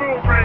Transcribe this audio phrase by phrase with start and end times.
[0.00, 0.39] Afro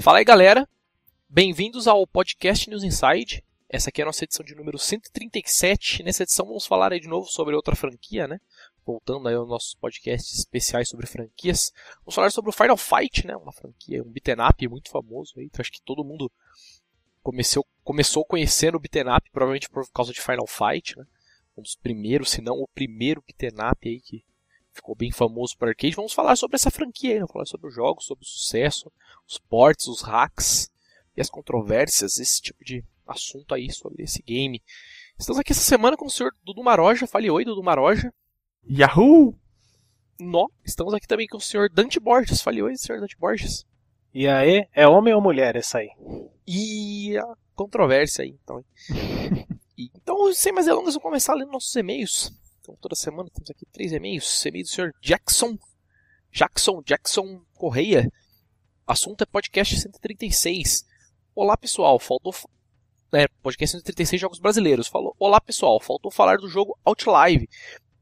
[0.00, 0.66] Fala aí, galera.
[1.28, 3.44] Bem-vindos ao podcast News Inside.
[3.68, 6.02] Essa aqui é a nossa edição de número 137.
[6.02, 8.40] Nessa edição vamos falar aí de novo sobre outra franquia, né?
[8.86, 11.70] Voltando aí aos nossos podcasts especiais sobre franquias.
[11.98, 13.36] Vamos falar sobre o Final Fight, né?
[13.36, 15.50] Uma franquia, um beat'em up muito famoso aí.
[15.58, 16.32] Acho que todo mundo
[17.26, 21.04] começou, começou conhecendo o beat'em up, provavelmente por causa de Final Fight, né?
[21.56, 24.24] Um dos primeiros, se não o primeiro beat'em up aí que
[24.72, 25.96] ficou bem famoso para arcade.
[25.96, 28.92] Vamos falar sobre essa franquia aí, vamos falar sobre os jogos, sobre o sucesso,
[29.26, 30.70] os ports, os hacks
[31.16, 34.62] e as controvérsias, esse tipo de assunto aí sobre esse game.
[35.18, 37.08] Estamos aqui essa semana com o senhor Dudu Maroja.
[37.08, 38.14] Fale oi, Dudu Maroja.
[38.70, 39.36] Yahoo!
[40.20, 40.46] Nó.
[40.64, 42.40] Estamos aqui também com o senhor Dante Borges.
[42.40, 43.66] Fale oi, senhor Dante Borges.
[44.14, 45.88] E aí, é homem ou mulher essa aí?
[46.46, 48.64] E a controvérsia aí, então.
[49.76, 52.32] então, sem mais delongas, vamos começar lendo nossos e-mails.
[52.60, 54.44] Então, toda semana temos aqui três e-mails.
[54.46, 55.58] E-mail do senhor Jackson.
[56.30, 58.10] Jackson, Jackson Correia.
[58.86, 60.84] Assunto é podcast 136.
[61.34, 61.98] Olá, pessoal.
[61.98, 62.32] Faltou.
[63.12, 64.86] É, podcast 136 Jogos Brasileiros.
[64.86, 65.14] Falou.
[65.18, 65.80] Olá, pessoal.
[65.80, 67.48] Faltou falar do jogo Outlive.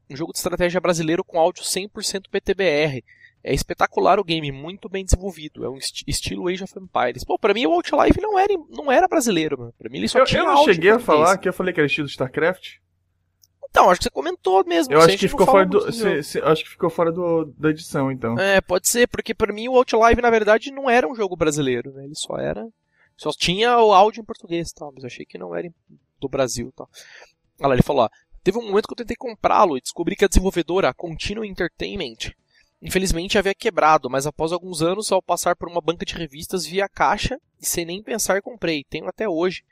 [0.09, 3.03] Um jogo de estratégia brasileiro com áudio 100% PTBR.
[3.47, 5.63] É espetacular o game, muito bem desenvolvido.
[5.63, 7.23] É um est estilo Age of Empires.
[7.23, 9.73] Pô, pra mim o Outlive não era, não era brasileiro, mano.
[9.77, 11.79] Pra mim ele só eu, tinha Eu não cheguei a falar que eu falei que
[11.79, 12.77] era estilo StarCraft.
[13.69, 14.91] Então, acho que você comentou mesmo.
[14.91, 18.11] Eu acho que, ficou fora do, se, se, acho que ficou fora do, da edição,
[18.11, 18.35] então.
[18.39, 21.91] É, pode ser, porque para mim o Outlive, na verdade, não era um jogo brasileiro,
[21.93, 22.05] né?
[22.05, 22.67] Ele só era.
[23.15, 25.69] Só tinha o áudio em português, tal, mas eu achei que não era
[26.19, 26.89] do Brasil, tal.
[27.59, 28.09] Olha lá, ele falou, ó,
[28.43, 32.33] teve um momento que eu tentei comprá-lo e descobri que a desenvolvedora, a Continuum Entertainment,
[32.81, 36.81] infelizmente havia quebrado, mas após alguns anos, ao passar por uma banca de revistas, vi
[36.81, 38.83] a caixa e sem nem pensar comprei.
[38.83, 39.63] Tenho até hoje.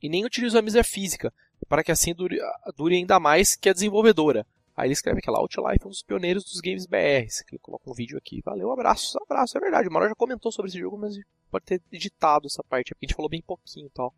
[0.00, 1.32] E nem utilizo a mídia física
[1.68, 2.38] para que assim dure,
[2.76, 4.46] dure ainda mais que a desenvolvedora.
[4.76, 7.26] Aí ele escreve aqui lá, Outlife, um dos pioneiros dos games BR.
[7.50, 8.40] Ele coloca um vídeo aqui.
[8.44, 9.88] Valeu, abraço, abraço, é verdade.
[9.88, 11.16] O Maro já comentou sobre esse jogo, mas
[11.50, 14.14] pode ter editado essa parte, porque a gente falou bem pouquinho e tal.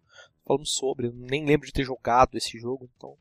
[0.47, 3.17] Falamos sobre, nem lembro de ter jogado esse jogo, então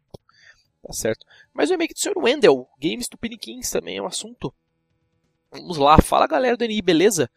[0.86, 1.26] tá certo.
[1.54, 2.18] Mas o remake do Sr.
[2.18, 4.54] Wendell, Games do Pinikins também é um assunto.
[5.52, 7.30] Vamos lá, fala galera do NI, beleza?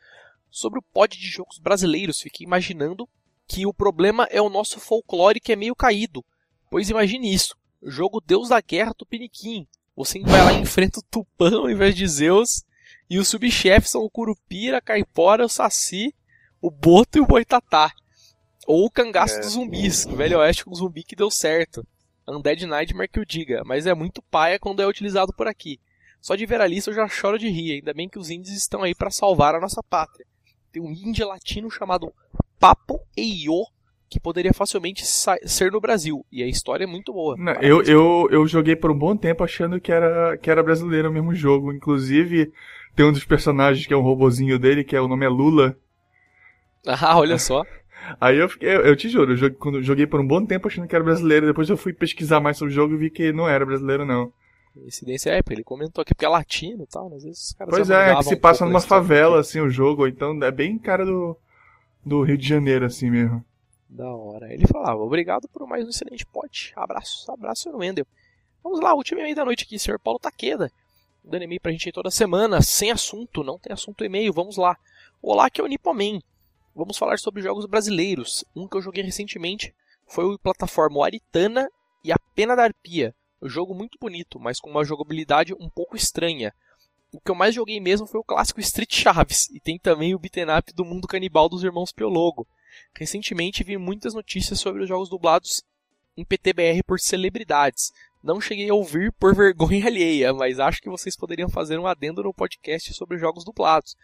[0.51, 3.09] Sobre o pod de jogos brasileiros, fiquei imaginando
[3.47, 6.25] que o problema é o nosso folclore que é meio caído.
[6.71, 9.67] Pois imagine isso: jogo Deus da Guerra Tupiniquim.
[9.97, 12.65] Você vai lá e enfrenta o Tupã ao invés de Zeus.
[13.09, 16.15] E os subchefes são o Curupira, a Caipora, o Saci,
[16.61, 17.93] o Boto e o Boitatá.
[18.67, 19.41] Ou o Cangaço é.
[19.41, 21.87] dos Zumbis, o Velho Oeste com zumbi que deu certo.
[22.27, 25.81] Undead Nightmare que o diga, mas é muito paia quando é utilizado por aqui.
[26.23, 28.57] Só de ver a lista eu já choro de rir, ainda bem que os índios
[28.57, 30.25] estão aí para salvar a nossa pátria.
[30.71, 32.13] Tem um índio latino chamado
[32.61, 33.65] Papo Eio,
[34.09, 36.25] que poderia facilmente ser no Brasil.
[36.31, 37.37] E a história é muito boa.
[37.37, 41.11] Não, eu, eu, eu joguei por um bom tempo achando que era, que era brasileiro
[41.11, 41.73] o mesmo jogo.
[41.73, 42.53] Inclusive,
[42.95, 45.77] tem um dos personagens que é um robozinho dele, que é, o nome é Lula.
[46.85, 47.63] Ah, olha só.
[48.21, 50.67] Aí eu fiquei, eu, eu te juro, eu joguei, quando joguei por um bom tempo
[50.67, 51.47] achando que era brasileiro.
[51.47, 54.33] Depois eu fui pesquisar mais sobre o jogo e vi que não era brasileiro, não.
[54.75, 57.91] Coincidência é, ele comentou aqui porque é latino e tal, às vezes os caras Pois
[57.91, 61.05] é, é que se um passa numa favela, assim, o jogo, então é bem cara
[61.05, 61.37] do,
[62.05, 63.45] do Rio de Janeiro, assim mesmo.
[63.89, 64.53] Da hora.
[64.53, 66.73] Ele falava, obrigado por mais um excelente pote.
[66.75, 67.77] Abraço, abraço, Sr.
[67.77, 68.07] Wendel.
[68.65, 69.99] Vamos lá, último e-mail da noite aqui, Sr.
[69.99, 70.73] Paulo Taqueda.
[71.23, 74.77] Dando e-mail pra gente aí toda semana, sem assunto, não tem assunto e-mail, vamos lá.
[75.21, 76.23] Olá, aqui é o Nipomen.
[76.75, 78.45] Vamos falar sobre jogos brasileiros.
[78.57, 79.75] Um que eu joguei recentemente
[80.07, 81.71] foi o plataforma Aritana
[82.03, 83.15] e a Pena da Arpia.
[83.49, 86.55] Jogo muito bonito, mas com uma jogabilidade um pouco estranha.
[87.11, 90.19] O que eu mais joguei mesmo foi o clássico Street Chaves, e tem também o
[90.19, 92.47] beat'em up do mundo canibal dos irmãos Piologo.
[92.95, 95.63] Recentemente vi muitas notícias sobre os jogos dublados
[96.17, 97.93] em PTBR por celebridades.
[98.23, 102.23] Não cheguei a ouvir por vergonha alheia, mas acho que vocês poderiam fazer um adendo
[102.23, 103.97] no podcast sobre jogos dublados.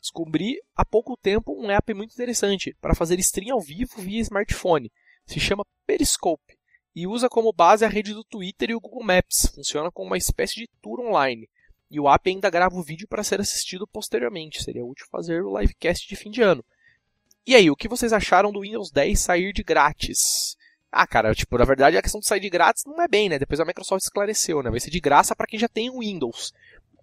[0.00, 4.90] Descobri há pouco tempo um app muito interessante para fazer stream ao vivo via smartphone.
[5.24, 6.58] Se chama Periscope
[6.94, 9.50] e usa como base a rede do Twitter e o Google Maps.
[9.54, 11.48] Funciona como uma espécie de tour online.
[11.90, 14.62] E o app ainda grava o vídeo para ser assistido posteriormente.
[14.62, 16.64] Seria útil fazer o livecast de fim de ano.
[17.46, 20.56] E aí, o que vocês acharam do Windows 10 sair de grátis?
[20.90, 23.38] Ah, cara, tipo, na verdade a questão de sair de grátis não é bem, né?
[23.38, 24.70] Depois a Microsoft esclareceu, né?
[24.70, 26.52] Vai ser de graça para quem já tem o Windows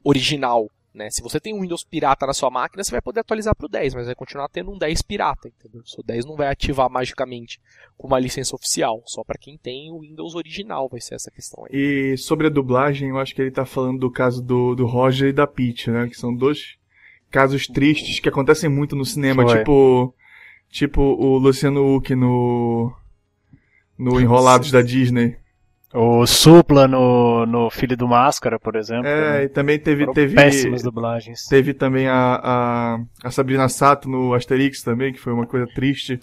[0.03, 0.69] original.
[0.93, 1.09] Né?
[1.11, 3.69] Se você tem um Windows pirata na sua máquina, você vai poder atualizar para o
[3.69, 5.81] 10, mas vai continuar tendo um 10 pirata, entendeu?
[5.81, 7.59] O seu 10 não vai ativar magicamente
[7.97, 11.65] com uma licença oficial, só para quem tem o Windows original vai ser essa questão
[11.65, 11.71] aí.
[11.73, 15.29] E sobre a dublagem, eu acho que ele está falando do caso do, do Roger
[15.29, 16.07] e da Peach, né?
[16.07, 16.77] Que são dois
[17.29, 19.59] casos tristes que acontecem muito no cinema, Foi.
[19.59, 20.15] tipo
[20.69, 22.93] tipo o Luciano Huck no
[23.97, 25.37] no Enrolados da Disney.
[25.93, 29.07] O Supla no, no Filho do Máscara, por exemplo.
[29.07, 29.43] É, né?
[29.45, 30.05] e também teve.
[30.13, 31.45] teve péssimas dublagens.
[31.47, 36.19] Teve também a, a, a, Sabrina Sato no Asterix também, que foi uma coisa triste.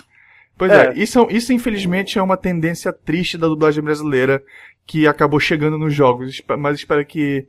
[0.57, 4.43] Pois é, é isso, isso infelizmente é uma tendência triste da dublagem brasileira
[4.87, 6.41] que acabou chegando nos jogos.
[6.57, 7.49] Mas espero que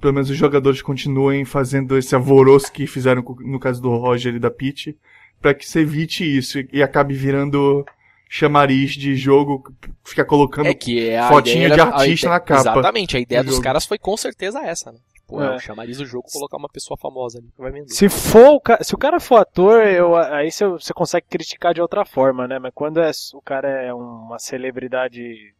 [0.00, 4.38] pelo menos os jogadores continuem fazendo esse alvoroço que fizeram no caso do Roger e
[4.38, 4.96] da Peach,
[5.42, 7.84] para que se evite isso e acabe virando
[8.32, 9.74] chamariz de jogo,
[10.04, 12.60] fica colocando é que é fotinha de artista ideia, na capa.
[12.60, 13.64] Exatamente, a ideia dos jogo.
[13.64, 14.98] caras foi com certeza essa, né?
[15.12, 15.56] Tipo, é.
[15.56, 17.92] é chamariz do jogo colocar uma pessoa famosa ali que vai vender.
[17.92, 22.04] Se, for se o cara for ator, eu, aí você, você consegue criticar de outra
[22.04, 22.60] forma, né?
[22.60, 25.52] Mas quando é, o cara é uma celebridade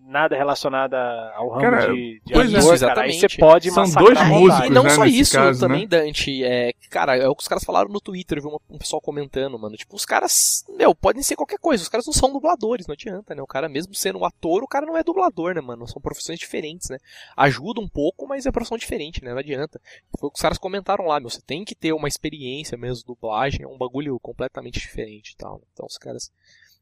[0.00, 0.96] nada relacionada
[1.34, 4.66] ao ramo cara, de, de pois ator, é, cara, aí você pode São dois músicos,
[4.66, 5.86] E não né, só isso caso, também, né?
[5.86, 6.44] Dante.
[6.44, 9.58] É, cara, é o que os caras falaram no Twitter, eu vi um pessoal comentando,
[9.58, 9.76] mano.
[9.76, 11.82] Tipo, os caras, meu, podem ser qualquer coisa.
[11.82, 13.42] Os caras não são dubladores, não adianta, né?
[13.42, 15.88] O cara, mesmo sendo um ator, o cara não é dublador, né, mano?
[15.88, 16.98] São profissões diferentes, né?
[17.36, 19.32] Ajuda um pouco, mas é profissão diferente, né?
[19.32, 19.80] Não adianta.
[20.18, 21.28] Foi o que os caras comentaram lá, meu.
[21.28, 25.60] Você tem que ter uma experiência mesmo, dublagem, é um bagulho completamente diferente e tal.
[25.72, 26.30] Então os caras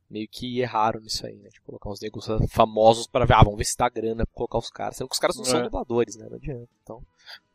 [0.09, 1.49] meio que erraram nisso aí, né?
[1.49, 4.59] De colocar uns negros famosos para ver, ah, vamos ver se dá grana pra colocar
[4.59, 4.97] os caras.
[4.97, 5.47] Sendo que os caras não é.
[5.47, 6.27] são dubladores, né?
[6.29, 6.69] Não adianta.
[6.83, 7.03] Então,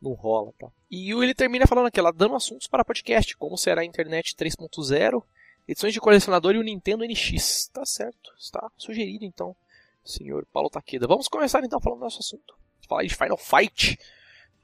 [0.00, 0.68] não rola, tá?
[0.90, 5.22] E ele termina falando aqui, ela dando assuntos para podcast, como será a internet 3.0,
[5.66, 7.68] edições de colecionador e o Nintendo NX.
[7.72, 9.56] Tá certo, está sugerido então,
[10.04, 11.06] senhor Paulo Taqueda.
[11.06, 12.54] Vamos começar então falando do nosso assunto.
[12.86, 13.98] Falar de Final Fight,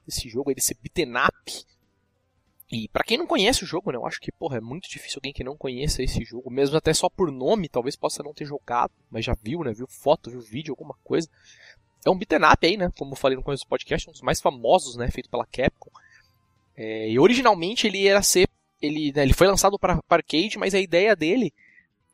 [0.07, 1.65] esse jogo aí, desse beaten up
[2.71, 5.17] e para quem não conhece o jogo, né, eu acho que, porra, é muito difícil
[5.17, 8.45] alguém que não conheça esse jogo, mesmo até só por nome, talvez possa não ter
[8.45, 11.27] jogado, mas já viu, né, viu foto, viu vídeo, alguma coisa.
[12.05, 14.21] É um beat'em up aí, né, como eu falei no começo do podcast, um dos
[14.21, 15.89] mais famosos, né, feito pela Capcom.
[16.77, 18.47] É, e originalmente ele era ser,
[18.79, 21.51] ele, né, ele foi lançado para arcade, mas a ideia dele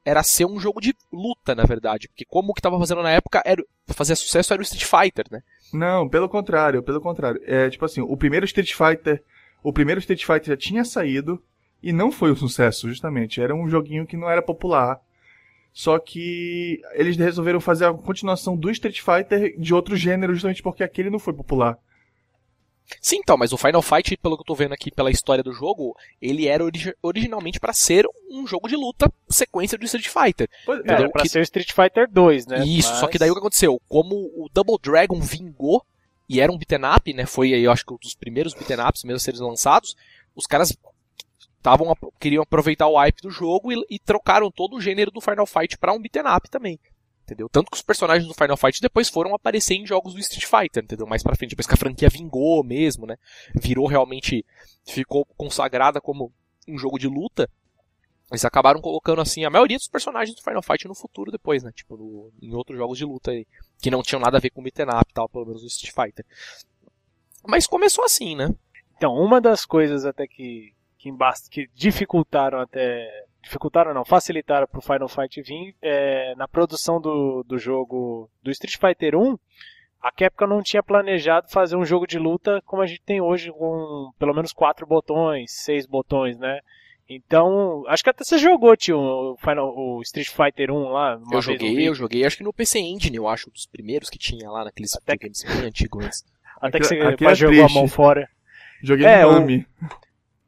[0.05, 3.11] era ser um jogo de luta, na verdade, porque como o que estava fazendo na
[3.11, 5.41] época era fazer sucesso era o Street Fighter, né?
[5.73, 7.41] Não, pelo contrário, pelo contrário.
[7.43, 9.21] É tipo assim, o primeiro Street Fighter
[9.65, 11.41] o primeiro Street Fighter já tinha saído
[11.81, 13.41] e não foi um sucesso, justamente.
[13.41, 15.01] Era um joguinho que não era popular.
[15.73, 20.83] Só que eles resolveram fazer a continuação do Street Fighter de outro gênero, justamente porque
[20.83, 21.79] aquele não foi popular.
[23.01, 25.51] Sim, então, mas o Final Fight, pelo que eu tô vendo aqui pela história do
[25.51, 30.47] jogo, ele era origi originalmente para ser um jogo de luta sequência do Street Fighter.
[30.63, 31.29] Pois, era pra que...
[31.29, 32.63] ser Street Fighter 2, né?
[32.63, 32.99] Isso, mas...
[32.99, 33.81] só que daí o que aconteceu?
[33.89, 35.83] Como o Double Dragon vingou,
[36.27, 37.25] e era um beat'em up, né?
[37.25, 39.95] Foi, eu acho que um dos primeiros beat'em ups mesmo a serem lançados.
[40.35, 40.75] Os caras
[41.61, 45.45] tavam, queriam aproveitar o hype do jogo e, e trocaram todo o gênero do Final
[45.45, 46.79] Fight para um beat'em up também.
[47.23, 47.49] Entendeu?
[47.49, 50.83] Tanto que os personagens do Final Fight depois foram aparecer em jogos do Street Fighter,
[50.83, 51.07] entendeu?
[51.07, 53.17] Mais pra frente, depois que a franquia vingou mesmo, né?
[53.55, 54.45] Virou realmente,
[54.85, 56.31] ficou consagrada como
[56.67, 57.49] um jogo de luta.
[58.31, 61.71] Eles acabaram colocando, assim, a maioria dos personagens do Final Fight no futuro depois, né?
[61.71, 63.45] Tipo, no, em outros jogos de luta aí.
[63.79, 65.67] Que não tinham nada a ver com o beat'em up e tal, pelo menos no
[65.67, 66.25] Street Fighter.
[67.47, 68.49] Mas começou assim, né?
[68.97, 71.11] Então, uma das coisas até que, que,
[71.51, 73.07] que dificultaram até...
[73.43, 78.77] Dificultaram não, facilitaram pro Final Fight vir é, na produção do, do jogo do Street
[78.79, 79.37] Fighter 1
[80.05, 83.51] a Capcom não tinha planejado fazer um jogo de luta como a gente tem hoje,
[83.51, 86.59] com pelo menos quatro botões, seis botões, né?
[87.07, 91.19] Então, acho que até você jogou, tio, o, Final, o Street Fighter 1 lá.
[91.31, 94.49] eu joguei, eu joguei, acho que no PC Engine, eu acho, dos primeiros que tinha
[94.49, 96.23] lá naqueles até games bem antigos.
[96.59, 98.27] Até que você é jogou a mão fora.
[98.81, 99.67] Joguei é, no Nami.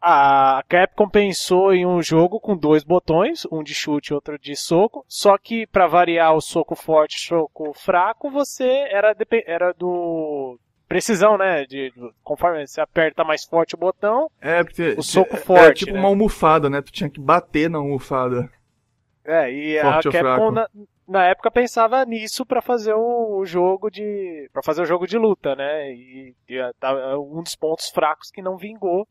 [0.01, 4.55] A Capcom pensou em um jogo com dois botões, um de chute e outro de
[4.55, 10.59] soco, só que para variar o soco forte e soco fraco, você era, era do
[10.87, 11.65] precisão, né?
[11.65, 15.83] De, conforme você aperta mais forte o botão, é, porque o soco é, forte.
[15.83, 15.99] É tipo né?
[15.99, 16.81] uma almofada, né?
[16.81, 18.49] Tu tinha que bater na almofada.
[19.25, 20.69] É, e forte a Capcom na,
[21.05, 25.17] na, época pensava nisso para fazer o, o, jogo de para fazer o jogo de
[25.17, 25.91] luta, né?
[25.91, 29.05] E, e tá, um dos pontos fracos que não vingou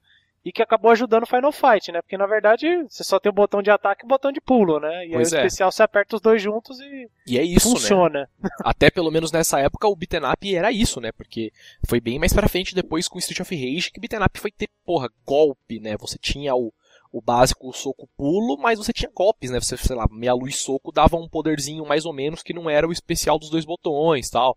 [0.46, 2.00] e que acabou ajudando o Final Fight, né?
[2.00, 4.78] Porque na verdade você só tem o botão de ataque e o botão de pulo,
[4.78, 5.04] né?
[5.04, 5.42] E Pois aí é.
[5.42, 7.74] o especial você aperta os dois juntos e E é isso, né?
[7.74, 8.30] funciona.
[8.64, 11.10] Até pelo menos nessa época o beaten up era isso, né?
[11.10, 11.52] Porque
[11.84, 14.52] foi bem mais pra frente depois com o Street of Rage que beaten up foi
[14.52, 15.96] ter, porra, golpe, né?
[15.96, 16.72] Você tinha o,
[17.10, 19.58] o básico o soco pulo, mas você tinha golpes, né?
[19.58, 22.86] Você, sei lá, meia luz soco dava um poderzinho mais ou menos que não era
[22.86, 24.56] o especial dos dois botões, tal.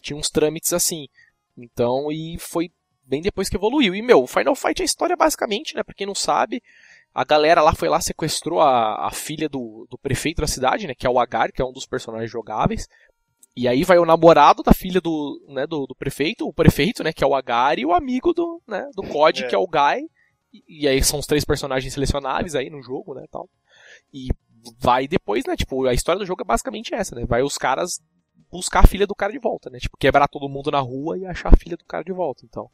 [0.00, 1.06] Tinha uns trâmites assim.
[1.54, 2.72] Então, e foi
[3.04, 3.94] bem depois que evoluiu.
[3.94, 5.82] E meu, o Final Fight é a história basicamente, né?
[5.82, 6.62] Pra quem não sabe,
[7.14, 10.94] a galera lá foi lá, sequestrou a, a filha do, do prefeito da cidade, né?
[10.94, 12.88] Que é o Agar, que é um dos personagens jogáveis.
[13.54, 17.12] E aí vai o namorado da filha do, né, do, do prefeito, o prefeito, né,
[17.12, 19.48] que é o Agar, e o amigo do, né, do COD, É.
[19.48, 20.08] que é o Guy.
[20.50, 23.50] E, e aí são os três personagens selecionáveis aí no jogo, né, tal.
[24.10, 24.28] E
[24.78, 27.26] vai depois, né, tipo, a história do jogo é basicamente essa, né?
[27.26, 28.00] Vai os caras
[28.52, 29.78] buscar a filha do cara de volta, né?
[29.78, 32.68] Tipo, quebrar todo mundo na rua e achar a filha do cara de volta, então.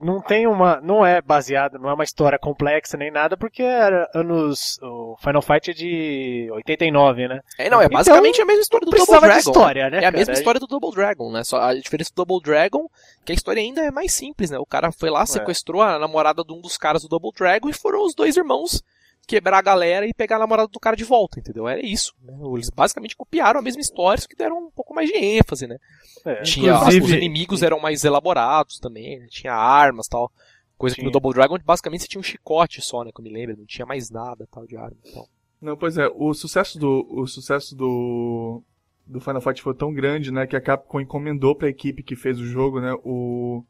[0.00, 0.80] Não tem uma.
[0.80, 4.78] Não é baseado, não é uma história complexa nem nada, porque era anos.
[4.82, 7.40] O Final Fight é de 89, né?
[7.56, 9.32] É, não, é Então, basicamente a mesma história do Double Dragon.
[9.32, 10.02] de história, né?
[10.02, 10.38] É a mesma cara?
[10.38, 11.44] história do Double Dragon, né?
[11.44, 14.58] Só a diferença do Double Dragon é que a história ainda é mais simples, né?
[14.58, 17.72] O cara foi lá, sequestrou a namorada de um dos caras do Double Dragon e
[17.72, 18.82] foram os dois irmãos
[19.26, 21.66] quebrar a galera e pegar a namorada do cara de volta, entendeu?
[21.68, 22.14] Era isso.
[22.22, 22.34] Né?
[22.54, 25.78] Eles basicamente copiaram a mesma história, só que deram um pouco mais de ênfase, né?
[26.24, 26.42] É.
[26.42, 29.26] Tinha, Inclusive- os inimigos eram mais elaborados também, né?
[29.30, 30.30] tinha armas tal.
[30.76, 31.20] Coisa que no Tinha.
[31.20, 33.10] Double Dragon basicamente você tinha um chicote só, né?
[33.14, 34.96] Que eu me lembro, não tinha mais nada tal de arma.
[35.04, 35.26] Então.
[35.60, 38.62] Não, pois é, o sucesso do o sucesso do
[39.06, 42.16] do Final Fight foi tão grande, né, que a Capcom encomendou para a equipe que
[42.16, 43.62] fez o jogo, né, o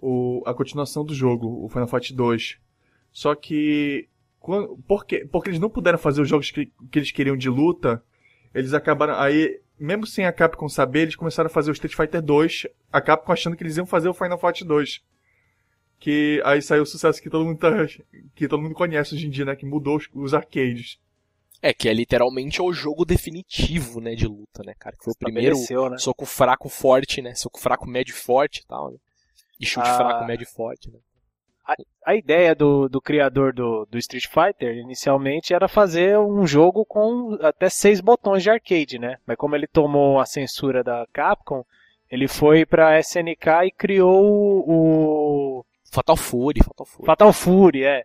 [0.00, 2.58] o a continuação do jogo, o Final Fight 2.
[3.12, 4.08] Só que
[4.86, 8.02] porque porque eles não puderam fazer os jogos que, que eles queriam de luta,
[8.54, 12.22] eles acabaram aí mesmo sem a Capcom saber, eles começaram a fazer o Street Fighter
[12.22, 15.02] 2, a Capcom achando que eles iam fazer o Final Fight 2.
[15.98, 17.70] Que aí saiu o sucesso que todo mundo tá,
[18.34, 20.98] que todo mundo conhece hoje em dia, né, que mudou os, os arcades.
[21.60, 24.96] É, que é literalmente o jogo definitivo, né, de luta, né, cara?
[24.96, 25.56] Que foi o primeiro
[25.90, 25.98] né?
[25.98, 27.34] soco fraco forte, né?
[27.34, 28.98] Soco fraco médio forte e tal, né?
[29.60, 29.96] E chute Ah.
[29.96, 30.98] fraco médio forte, né?
[32.04, 37.38] A ideia do, do criador do, do Street Fighter, inicialmente, era fazer um jogo com
[37.40, 39.18] até seis botões de arcade, né?
[39.24, 41.64] Mas como ele tomou a censura da Capcom,
[42.10, 47.06] ele foi pra SNK e criou o, o Fatal Fury, Fatal Fury.
[47.06, 48.04] Fatal Fury, é.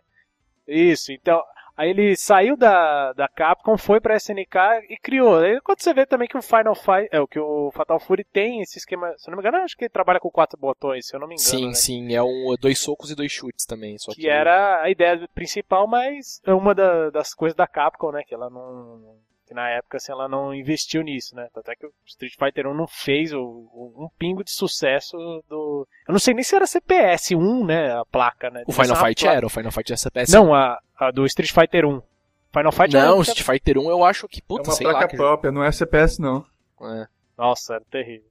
[0.66, 1.42] Isso, então.
[1.78, 4.56] Aí ele saiu da, da Capcom, foi pra SNK
[4.90, 5.38] e criou.
[5.38, 8.24] Aí quando você vê também que o Final Fight, é o que o Fatal Fury
[8.24, 11.06] tem esse esquema, se eu não me engano, acho que ele trabalha com quatro botões,
[11.06, 11.48] se eu não me engano.
[11.48, 11.74] sim, né?
[11.74, 15.28] sim, é um dois socos e dois chutes também, só que, que era a ideia
[15.32, 18.22] principal, mas é uma da- das coisas da Capcom, né?
[18.26, 19.16] Que ela não.
[19.48, 21.48] Que na época assim, ela não investiu nisso, né?
[21.56, 25.16] Até que o Street Fighter 1 não fez o, o- um pingo de sucesso
[25.48, 25.88] do.
[26.06, 27.92] Eu não sei nem se era CPS 1, né?
[27.98, 28.62] A placa, né?
[28.66, 29.36] o Final Fight placa.
[29.38, 30.32] era, o Final Fight era CPS.
[30.32, 32.02] Não, a, a do Street Fighter 1.
[32.52, 35.00] Final Fight não, era- Street Fighter 1 eu acho que, É puta, uma sei placa
[35.00, 35.08] lá.
[35.08, 35.16] Que...
[35.16, 36.44] própria, não é CPS não.
[36.82, 37.06] É.
[37.38, 38.28] Nossa, era terrível.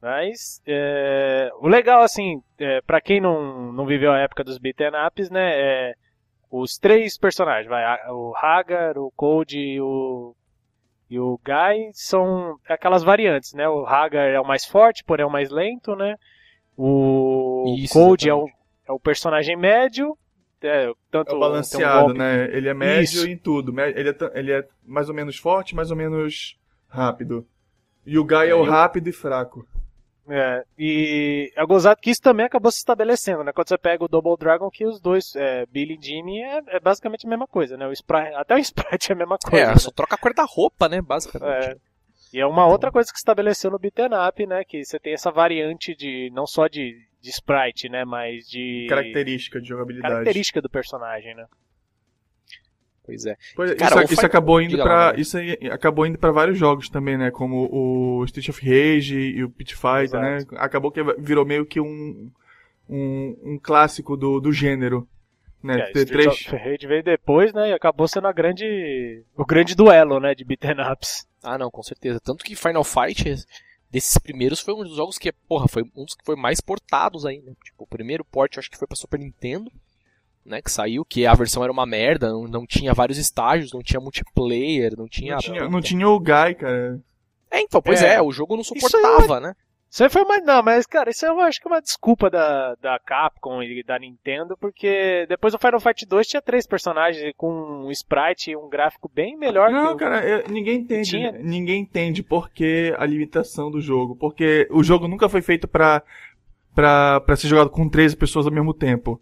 [0.00, 4.90] Mas é, o legal, assim, é, para quem não, não viveu a época dos beaten
[5.06, 5.52] ups, né?
[5.54, 5.94] É,
[6.54, 10.34] os três personagens, vai, o Hagar, o Cold e o,
[11.08, 13.66] e o Guy são aquelas variantes, né?
[13.68, 16.14] O Hagar é o mais forte, porém é o mais lento, né?
[16.76, 18.46] O Isso, Cold é o,
[18.88, 20.16] é o personagem médio,
[20.62, 22.44] é, tanto É o um balanceado, golpe- né?
[22.56, 23.28] Ele é médio Isso.
[23.28, 23.78] em tudo.
[23.80, 27.46] Ele é, ele é mais ou menos forte, mais ou menos rápido.
[28.06, 29.66] E o Guy é, o É, eu- rápido e fraco.
[30.28, 33.52] É, e é gozado que isso também acabou se estabelecendo, né?
[33.52, 36.80] Quando você pega o Double Dragon, que os dois, é, Billy e Jimmy, é, é
[36.80, 37.86] basicamente a mesma coisa, né?
[37.86, 39.64] O Sprite, até o Sprite é a mesma coisa.
[39.64, 39.78] É, né?
[39.78, 41.66] só troca a cor da roupa, né, basicamente.
[41.66, 41.76] É.
[42.32, 44.64] E é uma outra coisa que se estabeleceu no beat'em up, né?
[44.64, 48.04] Que você tem essa variante de, não só de, de Sprite, né?
[48.06, 50.14] Mas de Característica de jogabilidade.
[50.14, 51.46] característica do personagem, né?
[53.04, 53.36] Pois é.
[53.56, 55.36] Pois, Cara, isso, isso Final- acabou indo para isso
[55.72, 57.30] acabou indo para vários jogos também, né?
[57.30, 60.38] Como o Street of Rage e o Pit Fighter, né?
[60.52, 62.30] Acabou que virou meio que um
[62.88, 65.08] um, um clássico do, do gênero,
[65.62, 65.80] né?
[65.80, 67.70] É, Ter Street três of Rage veio depois, né?
[67.70, 70.34] E acabou sendo a grande, o grande duelo, né?
[70.34, 71.26] De beat'em ups.
[71.42, 72.20] Ah, não, com certeza.
[72.20, 73.34] Tanto que Final Fight,
[73.90, 77.26] desses primeiros, foi um dos jogos que, porra, foi um dos que foi mais portados
[77.26, 77.52] aí, né?
[77.64, 79.70] Tipo, o primeiro port eu acho que foi pra Super Nintendo,
[80.44, 80.60] né?
[80.62, 84.00] Que saiu, que a versão era uma merda, não, não tinha vários estágios, não tinha
[84.00, 85.32] multiplayer, não tinha.
[85.34, 87.00] não tinha, não tinha o Guy, cara.
[87.50, 88.14] É, então, pois É.
[88.14, 89.54] é, o jogo não suportava, né?
[89.90, 90.42] Isso aí foi mais.
[90.42, 93.98] Não, mas, cara, isso eu acho que é uma desculpa da, da Capcom e da
[93.98, 97.52] Nintendo, porque depois do Final Fight 2 tinha três personagens com
[97.84, 101.10] um sprite e um gráfico bem melhor que Não, o- cara, eu- ninguém entende.
[101.10, 104.16] Tinha- Ninguém entende por que a limitação do jogo.
[104.16, 106.02] Porque o jogo nunca foi feito pra,
[106.74, 109.20] pra, pra ser jogado com 13 pessoas ao mesmo tempo.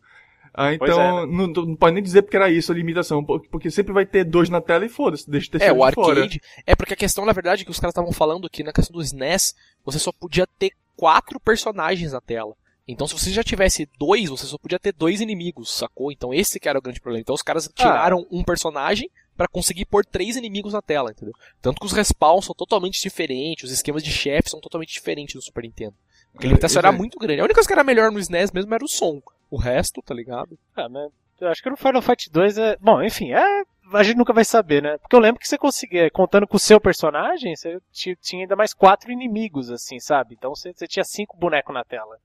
[0.52, 1.32] Ah, então, é, né?
[1.32, 4.24] não, não pode nem dizer porque era isso a limitação, por- porque sempre vai ter
[4.24, 6.14] dois na tela e foda-se, deixa o É, o de fora.
[6.20, 6.40] arcade.
[6.66, 9.02] É porque a questão, na verdade, que os caras estavam falando aqui na questão do
[9.02, 9.54] SNES,
[9.84, 12.54] você só podia ter quatro personagens na tela.
[12.88, 16.10] Então, se você já tivesse dois, você só podia ter dois inimigos, sacou?
[16.10, 17.20] Então, esse que era o grande problema.
[17.22, 21.32] Então, os caras tiraram um personagem pra conseguir pôr três inimigos na tela, entendeu?
[21.62, 25.40] Tanto que os respawns são totalmente diferentes, os esquemas de chefe são totalmente diferentes do
[25.42, 25.94] Super Nintendo.
[26.32, 26.98] Porque a É, limitação isso era é.
[26.98, 27.40] muito grande.
[27.40, 29.22] A única coisa que era melhor no SNES mesmo era o som.
[29.50, 30.58] O resto, tá ligado?
[30.76, 32.76] Ah, mas eu acho que no Final Fight 2 é.
[32.80, 33.62] Bom, enfim, é.
[33.92, 34.98] A gente nunca vai saber, né?
[34.98, 38.54] Porque eu lembro que você conseguia, contando com o seu personagem, você ti- tinha ainda
[38.54, 40.36] mais quatro inimigos, assim, sabe?
[40.38, 42.16] Então você, você tinha cinco bonecos na tela.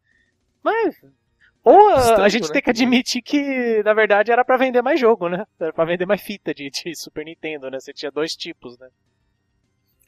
[0.61, 0.95] Mas.
[1.63, 2.53] Ou a, a gente né?
[2.53, 5.43] tem que admitir que, na verdade, era pra vender mais jogo, né?
[5.59, 7.79] Era pra vender mais fita de, de Super Nintendo, né?
[7.79, 8.87] Você tinha dois tipos, né?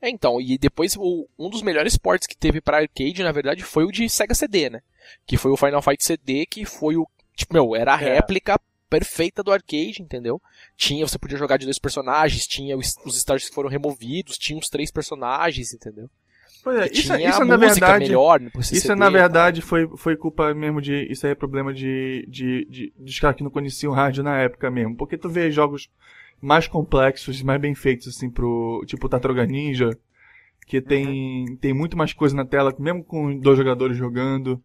[0.01, 3.63] É, então, e depois o- um dos melhores ports que teve pra arcade, na verdade,
[3.63, 4.81] foi o de Sega CD, né?
[5.25, 7.07] Que foi o Final Fight CD, que foi o.
[7.35, 8.13] Tipo, meu, era a É.
[8.15, 10.41] réplica perfeita do arcade, entendeu?
[10.75, 14.57] Tinha, você podia jogar de dois personagens, tinha os, os stars que foram removidos, tinha
[14.57, 16.09] os três personagens, entendeu?
[16.63, 17.99] Pois é, E isso, tinha isso a na verdade.
[17.99, 21.07] melhor no Isso CD, na e verdade foi, foi culpa mesmo de.
[21.11, 24.69] Isso aí é problema de, de, de, dos caras que não conheciam rádio na época
[24.69, 24.95] mesmo.
[24.95, 25.89] Porque tu vê jogos
[26.41, 28.83] mais complexos, mais bem feitos, assim, pro.
[28.85, 29.89] Tipo Tartaruga Ninja,
[30.65, 34.61] que tem, tem muito mais coisa na tela, mesmo com dois jogadores jogando.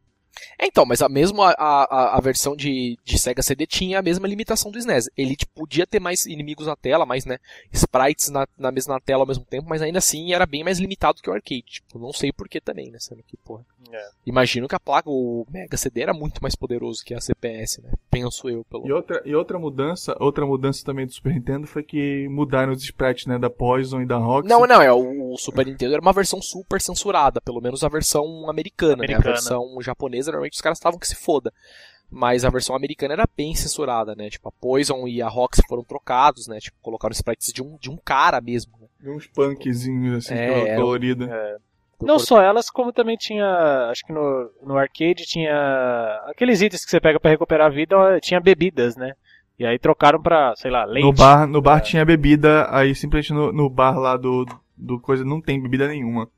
[0.58, 4.02] É, então, mas a mesmo a, a, a versão de, de Sega CD tinha a
[4.02, 5.08] mesma limitação do SNES.
[5.16, 7.38] Ele tipo, podia ter mais inimigos na tela, mais né,
[7.70, 11.20] sprites na, na mesma tela ao mesmo tempo, mas ainda assim era bem mais limitado
[11.20, 11.62] que o arcade.
[11.62, 12.98] Tipo, não sei porquê também, né?
[12.98, 13.64] Sendo que, porra.
[13.90, 14.10] É.
[14.26, 17.92] Imagino que a placa, o Mega CD era muito mais poderoso que a CPS, né?
[18.10, 21.82] Penso eu, pelo E outra, e outra mudança, outra mudança também do Super Nintendo foi
[21.82, 24.48] que mudaram os sprites, né, da Poison e da Roxy.
[24.48, 28.48] Não, não, é o, Super Nintendo era uma versão super censurada, pelo menos a versão
[28.48, 29.02] americana, né?
[29.02, 29.34] A Americana.
[29.34, 31.52] versão japonesa, normalmente os caras estavam que se foda.
[32.14, 34.28] Mas a versão americana era bem censurada, né?
[34.28, 36.60] Tipo, a Poison e a Roxy foram trocados, né?
[36.60, 38.72] Tipo, colocaram sprites de um, de um cara mesmo.
[38.78, 38.86] Né?
[39.02, 41.24] E uns punkzinhos, assim, É, era- colorido.
[42.06, 43.88] Não só elas, como também tinha.
[43.90, 45.52] Acho que no, no arcade tinha.
[46.28, 49.12] Aqueles itens que você pega pra recuperar a vida, tinha bebidas, né?
[49.58, 51.04] E aí trocaram pra, sei lá, leite.
[51.04, 54.44] No bar, no bar tinha bebida, aí simplesmente no, no bar lá do,
[54.76, 56.28] do coisa não tem bebida nenhuma.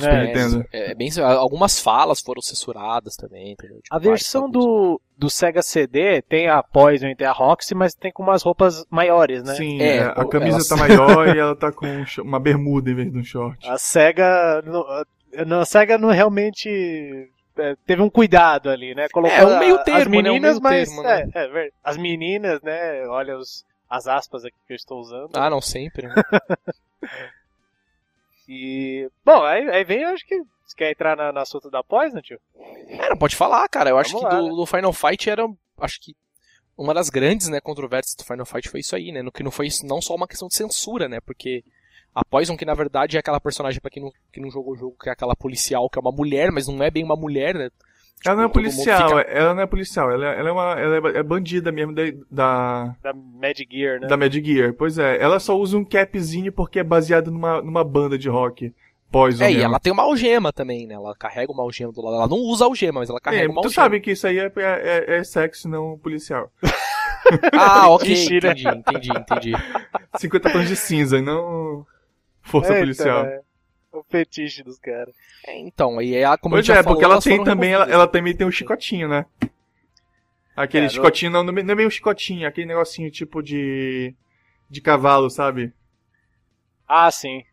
[0.00, 0.32] É.
[0.72, 3.80] É, é bem, algumas falas foram censuradas também, entendeu?
[3.80, 7.94] Tipo, A versão do, do Sega CD tem a Poison e tem a Roxy, mas
[7.94, 9.54] tem com umas roupas maiores, né?
[9.54, 12.90] Sim, É, é, a camisa elas- tá maior e ela tá com um uma bermuda
[12.90, 13.66] em vez de um short.
[13.68, 14.62] A SEGA.
[14.66, 15.04] no- a-
[15.60, 17.30] A SEGA não realmente.
[17.56, 19.08] é, teve um cuidado ali, né?
[19.08, 20.08] Colocou É, um meio termo, as né?
[20.08, 20.88] Um meninas, meio mas.
[20.88, 21.28] termo, né?
[21.34, 23.06] é, é as meninas, né?
[23.08, 25.30] Olha os, as aspas aqui que eu estou usando.
[25.34, 26.06] Ah, não, sempre.
[26.06, 26.14] né?
[28.48, 29.08] E.
[29.24, 30.36] Bom, aí, aí vem, eu acho que.
[30.64, 32.40] Você quer entrar na, na assunto da Poison, tio?
[32.88, 33.90] É, não pode falar, cara.
[33.90, 34.54] Eu acho Vamos que lá, do, né?
[34.56, 35.46] do Final Fight era.
[35.78, 36.14] Acho que
[36.76, 39.20] uma das grandes, né, controvérsias do Final Fight foi isso aí, né?
[39.22, 41.20] No que não foi isso- não só uma questão de censura, né?
[41.20, 41.64] Porque
[42.14, 44.76] a Poison, que na verdade é aquela personagem, pra quem não, que não jogou o
[44.76, 47.54] jogo, que é aquela policial, que é uma mulher, mas não é bem uma mulher,
[47.54, 47.70] né?
[48.26, 50.80] Ela não é Tipo, policial, fica- ela não é policial, ela, é- ela é uma
[50.80, 54.06] ela é, é bandida mesmo da, da, Da Mad Gear, né?
[54.08, 54.74] da Mad Gear.
[54.74, 58.74] Pois é, ela só usa um capzinho porque é baseado numa, numa banda de rock.
[59.10, 59.68] Poison É, e mesmo.
[59.70, 60.94] ela tem uma algema também, né?
[60.94, 62.16] Ela carrega uma algema do lado.
[62.16, 63.72] Ela não usa algema, mas ela carrega É, uma tu algema.
[63.84, 66.52] sabe que isso aí é, é, é sexo, não policial.
[67.52, 69.52] Ah, ok, entendi, entendi, entendi.
[70.18, 71.84] 50 tons de cinza e não
[72.42, 73.24] força Eita, policial.
[73.24, 73.40] é.
[73.92, 75.14] O fetiche dos caras.
[75.46, 77.84] É, então, e como a Pois gente já é, porque falou, ela tem também, ela,
[77.90, 79.26] ela também tem um chicotinho, né?
[80.56, 84.14] Aquele É, chicotinho, não, não é um chicotinho, aquele negocinho tipo de.
[84.70, 85.72] de cavalo, sabe?
[86.88, 87.44] Ah, sim.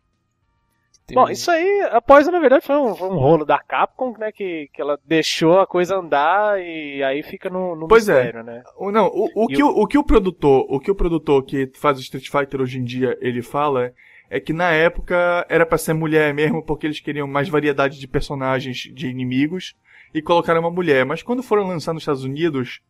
[1.07, 3.59] Tem Bom, um- isso aí, a Poison na verdade foi um, foi um rolo da
[3.59, 4.31] Capcom, né?
[4.31, 8.31] Que, que ela deixou a coisa andar e aí fica no, no Pois é.
[8.31, 8.63] mistério, né?
[8.77, 11.71] O, não, o, o, que o, o que o produtor, o que o produtor que
[11.75, 13.93] faz o Street Fighter hoje em dia, ele fala é
[14.39, 18.77] que na época era pra ser mulher mesmo, porque eles queriam mais variedade de personagens,
[18.77, 19.75] de inimigos,
[20.13, 21.05] e colocaram uma mulher.
[21.05, 22.81] Mas quando foram lançar nos Estados Unidos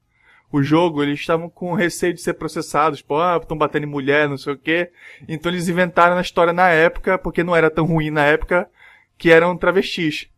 [0.51, 4.29] o jogo, eles estavam com receio de ser processados, pô, ah, estão batendo em mulher,
[4.29, 4.91] não sei o quê.
[5.27, 8.69] Então eles inventaram a história na época, porque não era tão ruim na época,
[9.17, 10.29] que eram travestis.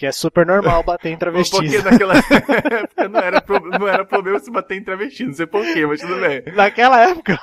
[0.00, 1.58] Que é super normal bater em travestis.
[1.60, 5.46] Porque naquela época não era, pro- não era problema se bater em travesti, não sei
[5.46, 6.42] porquê, mas tudo bem.
[6.54, 7.38] Naquela época.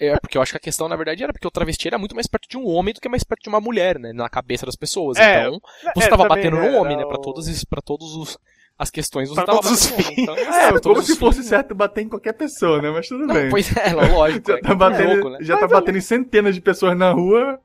[0.00, 2.14] É, porque eu acho que a questão, na verdade, era porque o travesti era muito
[2.14, 4.12] mais perto de um homem do que mais perto de uma mulher, né?
[4.14, 5.18] Na cabeça das pessoas.
[5.18, 5.60] É, então,
[5.94, 7.04] você é, tava também batendo no homem, né?
[7.04, 8.38] o- Pra todos, os- pra todos os
[8.78, 10.14] as questões você Pra tava todos os homem.
[10.18, 11.48] Então, É, pra como se os fosse fins.
[11.48, 12.90] certo bater em qualquer pessoa, né?
[12.90, 13.50] Mas tudo Não, bem.
[13.50, 14.46] pois é, lógico.
[14.48, 15.38] já é tá que batendo, louco, né?
[15.42, 17.58] já tá batendo em centenas de pessoas na rua.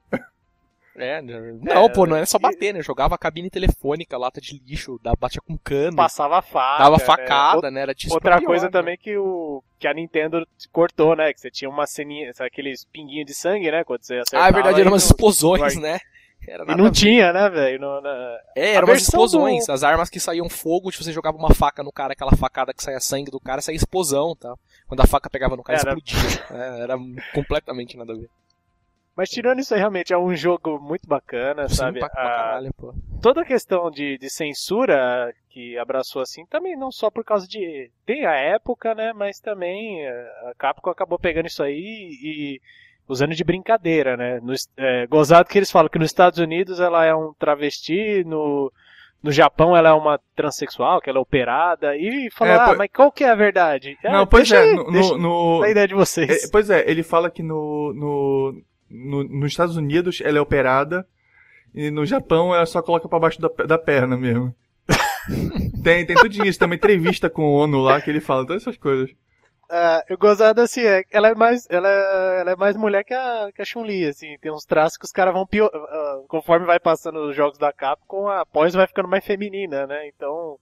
[0.95, 2.81] É, não, é, pô, não era só bater, né?
[2.83, 5.97] Jogava cabine telefônica, lata de lixo, batia com cano.
[5.97, 6.83] Passava faca.
[6.83, 7.03] Dava né?
[7.03, 7.71] facada, né?
[7.71, 7.81] né?
[7.81, 8.71] Era Outra coisa né?
[8.71, 11.33] também que, o, que a Nintendo cortou, né?
[11.33, 13.83] Que você tinha uma ceninha, aqueles pinguinhos de sangue, né?
[13.83, 14.45] Quando você acertava.
[14.45, 15.99] Ah, é verdade, eram umas explosões, né?
[16.45, 17.79] e não tinha, né, velho?
[17.79, 18.37] Na...
[18.55, 19.65] É, eram umas explosões.
[19.65, 19.71] Do...
[19.71, 22.83] As armas que saíam fogo, tipo, você jogava uma faca no cara, aquela facada que
[22.83, 24.53] saía sangue do cara, saía explosão, tá?
[24.87, 25.89] Quando a faca pegava no cara, era...
[25.93, 26.45] explodia.
[26.51, 26.97] é, era
[27.33, 28.29] completamente nada a ver.
[29.15, 31.99] Mas tirando isso aí, realmente é um jogo muito bacana, Sim, sabe?
[31.99, 32.93] Pra, pra caralho, pô.
[33.21, 37.91] Toda a questão de, de censura que abraçou assim, também não só por causa de.
[38.05, 39.13] Tem a época, né?
[39.13, 41.77] Mas também eh, a Capcom acabou pegando isso aí
[42.21, 42.61] e
[43.07, 44.39] usando de brincadeira, né?
[44.41, 48.71] No, é, gozado que eles falam que nos Estados Unidos ela é um travesti, no,
[49.21, 52.89] no Japão ela é uma transexual, que ela é operada, e fala, é, ah, mas
[52.91, 53.97] qual que é a verdade?
[54.03, 56.45] Não, é, pois é, no, deixa, no, a ideia de vocês.
[56.45, 58.61] É, pois é, ele fala que no, no,
[58.93, 61.05] no, nos Estados Unidos ela é operada,
[61.73, 64.55] e no Japão ela só coloca para baixo da, da perna mesmo.
[65.83, 68.77] tem, tem tudo isso, também entrevista com o ONU lá que ele fala todas essas
[68.77, 69.09] coisas.
[69.73, 73.13] Uh, eu gozado assim, é, ela é mais, ela é, ela é mais mulher que
[73.13, 76.65] a, que a Chun-Li, assim, tem uns traços que os caras vão pior, uh, conforme
[76.65, 80.59] vai passando os jogos da Capcom, a pós vai ficando mais feminina, né, então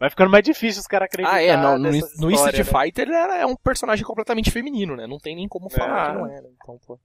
[0.00, 1.50] vai ficando mais difícil os caras acreditarem.
[1.50, 2.64] Ah, é, não, no, história, no Street né?
[2.64, 6.06] Fighter ela é um personagem completamente feminino, né, não tem nem como falar é.
[6.06, 6.48] que não é, né?
[6.62, 6.98] então, pô.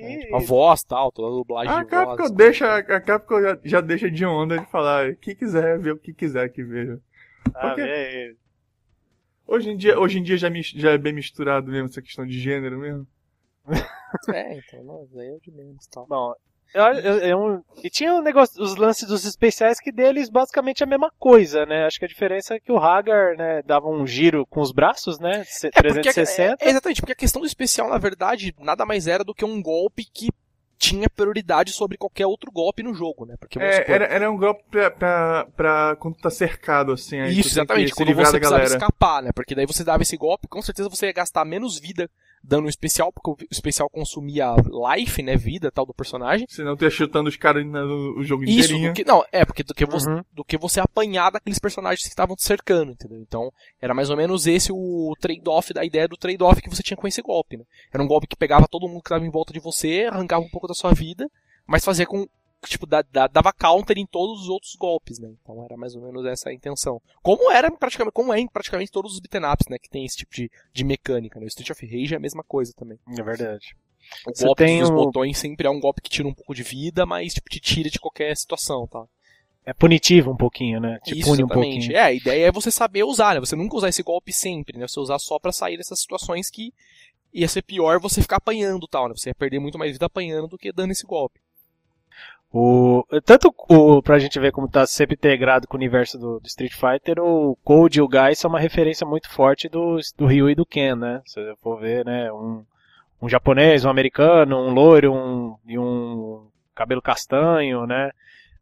[0.00, 2.30] Tipo, a voz tal, toda a dublagem a de Capcom voz.
[2.30, 6.12] Deixa, a Capcom já, já deixa de onda de falar, quem quiser ver o que
[6.12, 7.00] quiser que veja.
[7.54, 7.82] Ah, Porque...
[7.82, 8.34] é,
[9.50, 12.38] Hoje em dia, hoje em dia já, já é bem misturado mesmo essa questão de
[12.38, 13.04] gênero mesmo.
[14.32, 16.06] é, então, não, aí é de menos tal.
[16.06, 16.32] Bom,
[16.72, 20.86] eu, eu, eu, e tinha um negócio, os lances dos especiais que deles basicamente a
[20.86, 21.84] mesma coisa, né?
[21.84, 25.18] Acho que a diferença é que o Hagar, né, dava um giro com os braços,
[25.18, 25.44] né?
[25.72, 26.64] 360.
[26.64, 29.44] É, é, exatamente, porque a questão do especial, na verdade, nada mais era do que
[29.44, 30.30] um golpe que
[30.78, 33.34] tinha prioridade sobre qualquer outro golpe no jogo, né?
[33.38, 37.20] Porque, é, supor, era, era um golpe pra, pra, pra, quando tá cercado, assim.
[37.20, 39.30] Aí Isso, exatamente, quando você precisava escapar, né?
[39.34, 42.10] Porque daí você dava esse golpe, com certeza você ia gastar menos vida
[42.42, 44.54] dando um especial, porque o especial consumia
[44.96, 46.46] life, né, vida tal do personagem.
[46.48, 48.94] Você não ia chutando os caras no jogo Isso, inteirinho.
[48.94, 50.22] Que, não, é, porque do que, você, uhum.
[50.32, 53.20] do que você apanhar daqueles personagens que estavam te cercando, entendeu?
[53.20, 56.96] Então, era mais ou menos esse o trade-off, da ideia do trade-off que você tinha
[56.96, 57.64] com esse golpe, né?
[57.92, 60.50] Era um golpe que pegava todo mundo que estava em volta de você, arrancava um
[60.50, 61.28] pouco da sua vida,
[61.66, 62.26] mas fazia com
[62.66, 65.32] tipo, dava counter em todos os outros golpes, né?
[65.42, 67.00] Então era mais ou menos essa a intenção.
[67.22, 69.78] Como era praticamente, como é em praticamente todos os beat'em ups, né?
[69.78, 71.46] Que tem esse tipo de, de mecânica, né?
[71.46, 72.98] O Street of Rage é a mesma coisa também.
[73.16, 73.76] É verdade.
[74.26, 74.94] O Você golpe dos um...
[74.94, 77.88] botões sempre é um golpe que tira um pouco de vida, mas tipo, te tira
[77.88, 79.04] de qualquer situação, tá?
[79.64, 80.98] É punitivo um pouquinho, né?
[81.04, 81.92] Te Isso, pune um pouquinho.
[81.92, 83.40] É, a ideia é você saber usar, né?
[83.40, 84.88] Você nunca usar esse golpe sempre, né?
[84.88, 86.72] Você usar só para sair dessas situações que
[87.32, 89.14] ia ser pior você ficar apanhando tal, né?
[89.16, 91.40] Você ia perder muito mais vida apanhando do que dando esse golpe.
[92.52, 96.46] O, tanto o, pra gente ver como tá sempre integrado com o universo do, do,
[96.46, 100.50] Street Fighter, o Code e o Guy são uma referência muito forte do, do Ryu
[100.50, 101.22] e do Ken, né?
[101.26, 102.32] Se você for ver, né?
[102.32, 102.64] Um,
[103.22, 108.10] um japonês, um americano, um loiro um, e um cabelo castanho, né?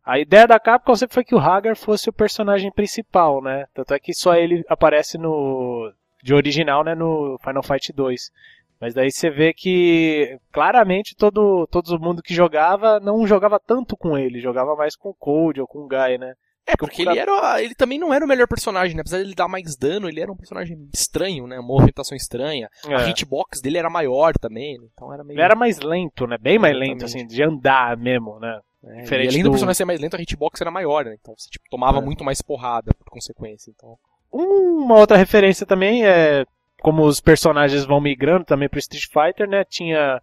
[0.05, 3.67] A ideia da Capcom sempre foi que o Hagar fosse o personagem principal, né?
[3.73, 8.33] Tanto é que só ele aparece no de original, né, no Final Fight 2.
[8.81, 14.17] Mas daí você vê que claramente todo, todo mundo que jogava não jogava tanto com
[14.17, 16.35] ele, jogava mais com o Cold ou com o Guy, né?
[16.65, 19.01] É, porque ele, era, ele também não era o melhor personagem, né?
[19.01, 21.59] Apesar de ele dar mais dano, ele era um personagem estranho, né?
[21.59, 22.69] Uma movimentação estranha.
[22.87, 22.95] É.
[22.95, 25.37] A hitbox dele era maior também, então era meio...
[25.37, 26.37] Ele era mais lento, né?
[26.39, 28.61] Bem mais lento, assim, de andar mesmo, né?
[28.85, 29.49] É, Diferente e além do...
[29.49, 31.17] do personagem ser mais lento, a hitbox era maior, né?
[31.19, 32.03] Então você tipo, tomava é.
[32.03, 33.97] muito mais porrada por consequência, então...
[34.31, 36.45] Uma outra referência também é
[36.89, 39.63] como os personagens vão migrando também pro Street Fighter, né?
[39.63, 40.23] Tinha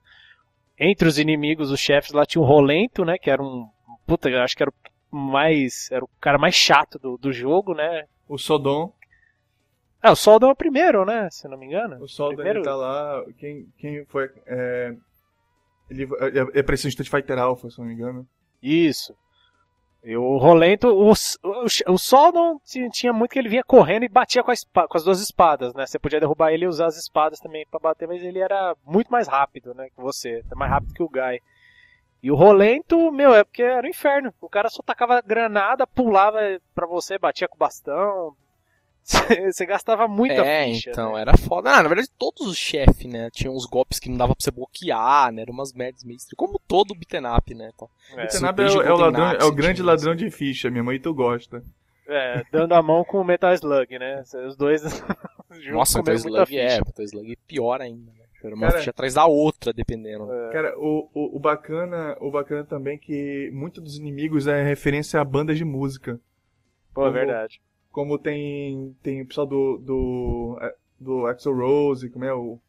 [0.79, 3.19] entre os inimigos, os chefes lá tinha o Rolento, né?
[3.19, 3.69] Que era um
[4.07, 7.75] puta, eu acho que era o mais era o cara mais chato do, do jogo,
[7.75, 8.05] né?
[8.27, 8.91] O Sodom.
[10.01, 11.29] É, o Sodom é o primeiro, né?
[11.29, 12.03] Se não me engano.
[12.03, 12.59] O Sodom primeiro...
[12.61, 13.23] ele tá lá.
[13.37, 14.31] Quem, quem foi.
[14.47, 14.95] É,
[15.87, 18.27] ele é, é pra esse Street Fighter Alpha, se não me engano.
[18.59, 19.15] Isso.
[20.05, 24.43] E o Rolento, o, o, o Soldon tinha muito que ele vinha correndo e batia
[24.43, 24.51] com,
[24.87, 25.87] com, as duas espadas, né?
[25.87, 29.11] Você podia derrubar ele e usar as espadas também para bater, mas ele era muito
[29.11, 29.89] mais rápido, né?
[29.89, 31.41] Que você, mais rápido que o Guy.
[32.21, 34.31] E o Rolento, meu, é porque era o um inferno.
[34.39, 36.37] O cara só tacava granada, pulava
[36.75, 38.35] pra você, batia com o bastão,
[39.51, 40.89] você gastava muita é, ficha.
[40.89, 41.21] então, né?
[41.21, 41.69] era foda.
[41.69, 43.29] Ah, na verdade, todos os chefes, né?
[43.31, 45.43] Tinham uns golpes que não dava pra você bloquear, né?
[45.43, 47.71] Eram umas merdas meio Como todo beat'em up, né?
[47.73, 48.15] Então, é.
[48.15, 51.13] Beat'em up é, é, o, ladrão, é o grande ladrão de ficha, minha mãe tu
[51.13, 51.63] gosta.
[52.07, 54.23] É, dando a mão com o Metal Slug, né?
[54.47, 54.81] Os dois
[55.71, 58.25] Nossa, Metal Slug é, Metal Slug é pior ainda, né?
[58.43, 60.31] Era uma ficha atrás da outra, dependendo.
[60.31, 60.51] É.
[60.51, 65.19] Cara, o, o, o, bacana, o bacana também é que muitos dos inimigos é referência
[65.19, 66.19] a bandas de música.
[66.93, 67.59] Pô, é verdade.
[67.95, 72.59] Como tem, tem o pessoal do, do, é, do Axel Rose, como é o...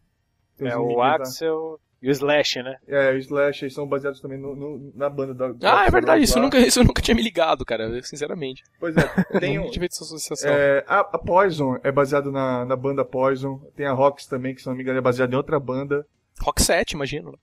[0.60, 1.80] É, o Axel...
[2.00, 2.76] E o Slash, né?
[2.86, 5.78] É, o Slash, eles são baseados também no, no na banda da.
[5.80, 8.62] Ah, é verdade, isso eu, nunca, isso eu nunca tinha me ligado, cara, sinceramente.
[8.78, 9.02] Pois é,
[9.40, 9.64] tem um.
[9.64, 10.48] essa associação.
[10.48, 13.58] É, a, a, Poison é baseado na, na banda Poison.
[13.74, 16.06] Tem a Rocks também, que se não me engano é baseada em outra banda.
[16.40, 17.36] Rock 7, imagino.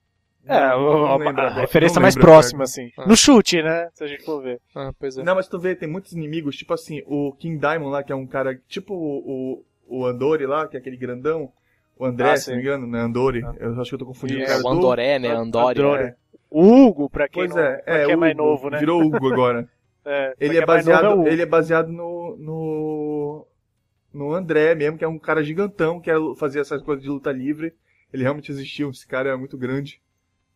[0.46, 2.90] É, o, a, lembro, a, referência mais próxima, assim.
[2.98, 3.06] Ah.
[3.06, 3.88] No chute, né?
[3.94, 4.60] Se a gente for ver.
[4.74, 5.22] Ah, pois é.
[5.22, 8.16] Não, mas tu vê, tem muitos inimigos, tipo assim, o King Diamond lá, que é
[8.16, 11.50] um cara, tipo o, o, o Andori lá, que é aquele grandão.
[11.96, 13.00] O André, ah, se não me engano, né?
[13.00, 13.42] Andori.
[13.44, 13.54] Ah.
[13.58, 15.22] Eu acho que eu tô confundindo é, o cara o Andoré, do...
[15.22, 15.34] né?
[15.34, 15.80] Andori.
[15.80, 16.02] Andori.
[16.02, 16.14] É.
[16.50, 18.78] Hugo, pra quem, pois é, é, é mais novo, né?
[18.78, 19.68] Virou Hugo agora.
[20.04, 23.46] é, ele, é, é baseado, é ele é baseado no, no,
[24.12, 27.74] no André mesmo, que é um cara gigantão, que fazia essas coisas de luta livre.
[28.12, 30.00] Ele realmente existiu, esse cara é muito grande.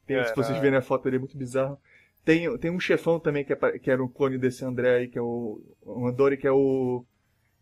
[0.09, 1.79] Tem, se vocês verem a foto, ele é muito bizarro.
[2.25, 5.19] Tem, tem um chefão também que, é, que era um clone desse André aí, que
[5.19, 7.05] é o, o Andori, que é o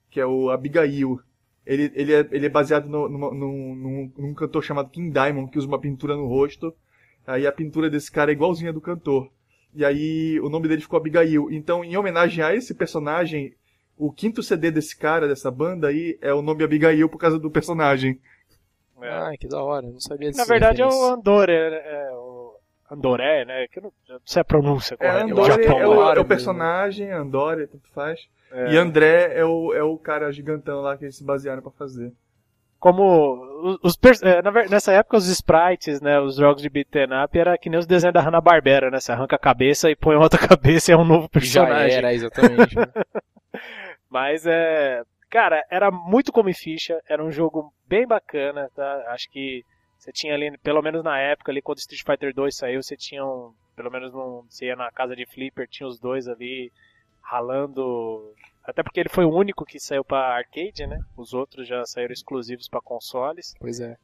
[0.09, 1.21] que é o Abigail.
[1.67, 5.51] Ele, ele, é, ele é baseado no, numa, num, num, num, cantor chamado King Diamond,
[5.51, 6.73] que usa uma pintura no rosto.
[7.27, 9.29] Aí a pintura desse cara é igualzinha do cantor.
[9.75, 11.51] E aí o nome dele ficou Abigail.
[11.51, 13.55] Então, em homenagem a esse personagem,
[13.99, 17.51] o quinto CD desse cara, dessa banda aí, é o nome Abigail por causa do
[17.51, 18.21] personagem.
[19.03, 19.09] É.
[19.11, 20.41] Ah, que da hora, não sabia disso.
[20.41, 22.26] Na verdade é o Andoré, é, é, o
[22.91, 23.67] Andoré, né?
[23.69, 25.19] Que não, não sei a pronúncia correta.
[25.19, 28.29] É, Andoré é, o, é o personagem, Andoré, tanto faz.
[28.53, 28.73] É.
[28.73, 32.13] E André é o, é o cara gigantão lá que eles se basearam para fazer.
[32.79, 37.59] Como os, os é, nessa época os sprites, né, os jogos de beat'em up era
[37.59, 39.01] que nem os desenhos da Hanna-Barbera, né?
[39.01, 41.91] Você arranca a cabeça e põe outra cabeça e é um novo personagem.
[41.91, 42.77] Já era, exatamente.
[42.77, 42.87] Né?
[44.09, 49.05] Mas é, cara, era muito come ficha, era um jogo bem bacana, tá?
[49.09, 49.65] Acho que
[49.99, 53.25] você tinha ali, pelo menos na época ali quando Street Fighter 2 saiu, você tinha
[53.25, 56.73] um, pelo menos num, você ia na casa de flipper, tinha os dois ali
[57.21, 58.35] ralando.
[58.65, 61.01] Até porque ele foi o único que saiu para arcade, né?
[61.17, 63.55] Os outros já saíram exclusivos para consoles.
[63.59, 63.97] Pois é.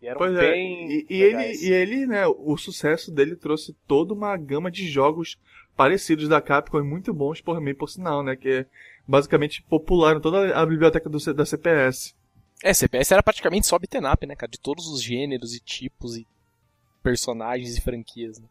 [0.00, 0.86] E eram pois é, bem.
[0.86, 0.92] É.
[0.92, 2.26] E, e ele, e ele, né?
[2.26, 5.36] O sucesso dele trouxe toda uma gama de jogos
[5.76, 8.36] parecidos da Capcom e muito bons por mim, por sinal, né?
[8.36, 8.66] Que é
[9.06, 12.14] basicamente popularam toda a biblioteca do, da CPS.
[12.62, 14.50] É, CPS era praticamente só beat'em up, né, cara?
[14.50, 16.26] De todos os gêneros e tipos e
[17.02, 18.48] personagens e franquias, né?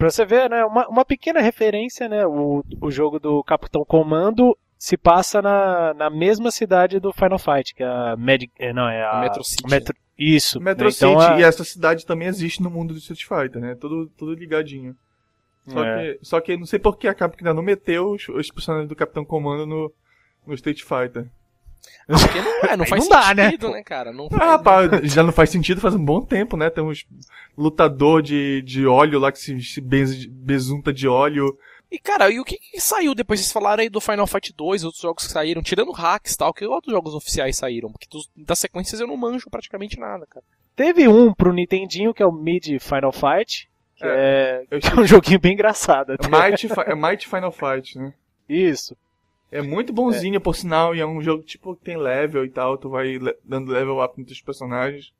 [0.00, 0.64] Pra você ver, né?
[0.64, 2.26] Uma, uma pequena referência, né?
[2.26, 7.74] O, o jogo do Capitão Comando se passa na, na mesma cidade do Final Fight,
[7.74, 8.16] que é a.
[8.58, 9.20] É, não, é a.
[9.20, 9.68] Metro City.
[9.68, 10.58] Metro, isso.
[10.58, 10.92] Metro né?
[10.96, 11.40] então, City, a...
[11.40, 13.74] e essa cidade também existe no mundo do Street Fighter, né?
[13.74, 14.96] Tudo, tudo ligadinho.
[15.68, 16.14] Só, é.
[16.14, 18.88] que, só que não sei por que a Capcom ainda não meteu os, os personagens
[18.88, 19.92] do Capitão Comando no,
[20.46, 21.28] no Street Fighter.
[22.06, 23.76] Porque não, é, não faz não sentido, dá, né?
[23.76, 24.12] né, cara?
[24.12, 26.68] Não ah, faz, ah, pá, já não faz sentido faz um bom tempo, né?
[26.68, 27.06] Temos
[27.56, 31.56] lutador de, de óleo lá que se, se besunta de óleo.
[31.90, 33.40] E, cara, e o que, que, saiu depois?
[33.40, 36.54] Vocês falaram aí do Final Fight 2, outros jogos que saíram, tirando hacks e tal,
[36.54, 37.90] que outros jogos oficiais saíram?
[37.90, 40.44] Porque dos, das sequências eu não manjo praticamente nada, cara.
[40.76, 44.94] Teve um pro Nintendinho, que é o Mid Final Fight, que é, é, que é
[44.94, 46.12] um joguinho bem engraçado.
[46.12, 46.28] Até.
[46.28, 48.14] Might, é Might Final Fight, né?
[48.48, 48.96] Isso.
[49.50, 50.40] É muito bonzinho, é.
[50.40, 53.72] por sinal, e é um jogo tipo que tem level e tal, tu vai dando
[53.72, 55.12] level up nos teus personagens.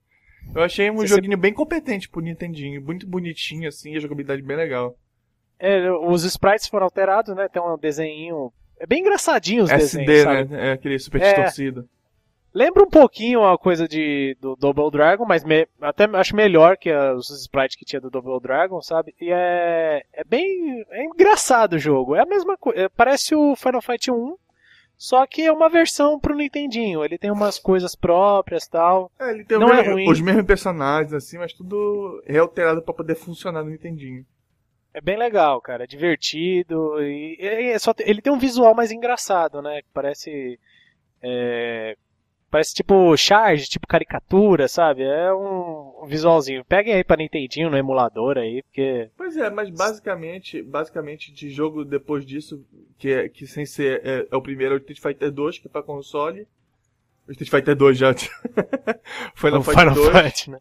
[0.54, 4.56] Eu achei um Você joguinho bem competente pro Nintendinho, muito bonitinho assim, a jogabilidade bem
[4.56, 4.96] legal.
[5.58, 7.48] É, os sprites foram alterados, né?
[7.48, 8.52] Tem um desenho.
[8.78, 10.32] É bem engraçadinho os SD, desenhos.
[10.38, 10.68] SD, né?
[10.68, 11.26] É aquele super é.
[11.26, 11.88] distorcido.
[12.52, 16.92] Lembra um pouquinho a coisa de, do Double Dragon, mas me, até acho melhor que
[16.92, 19.14] os sprites que tinha do Double Dragon, sabe?
[19.20, 22.16] E é, é bem é engraçado o jogo.
[22.16, 22.80] É a mesma coisa.
[22.80, 24.36] É, parece o Final Fight 1,
[24.98, 27.04] só que é uma versão pro Nintendinho.
[27.04, 29.12] Ele tem umas coisas próprias tal.
[29.18, 30.10] É, ele tem Não é ruim.
[30.10, 34.26] os mesmos personagens, assim, mas tudo realterado para poder funcionar no Nintendinho.
[34.92, 35.84] É bem legal, cara.
[35.84, 37.00] É divertido.
[37.00, 39.82] E, é só, ele tem um visual mais engraçado, né?
[39.94, 40.58] Parece.
[41.22, 41.96] É,
[42.50, 45.04] Parece tipo charge, tipo caricatura, sabe?
[45.04, 46.64] É um, visualzinho.
[46.64, 49.08] Peguem aí pra Nintendinho no emulador aí, porque.
[49.16, 52.66] Pois é, mas basicamente, basicamente de jogo depois disso,
[52.98, 55.68] que, é, que sem ser é, é o primeiro é o Street Fighter 2, que
[55.68, 56.46] é pra console.
[57.28, 58.12] O Street Fighter 2 já.
[59.36, 60.08] Final, Fight Final 2.
[60.18, 60.58] Fight, né?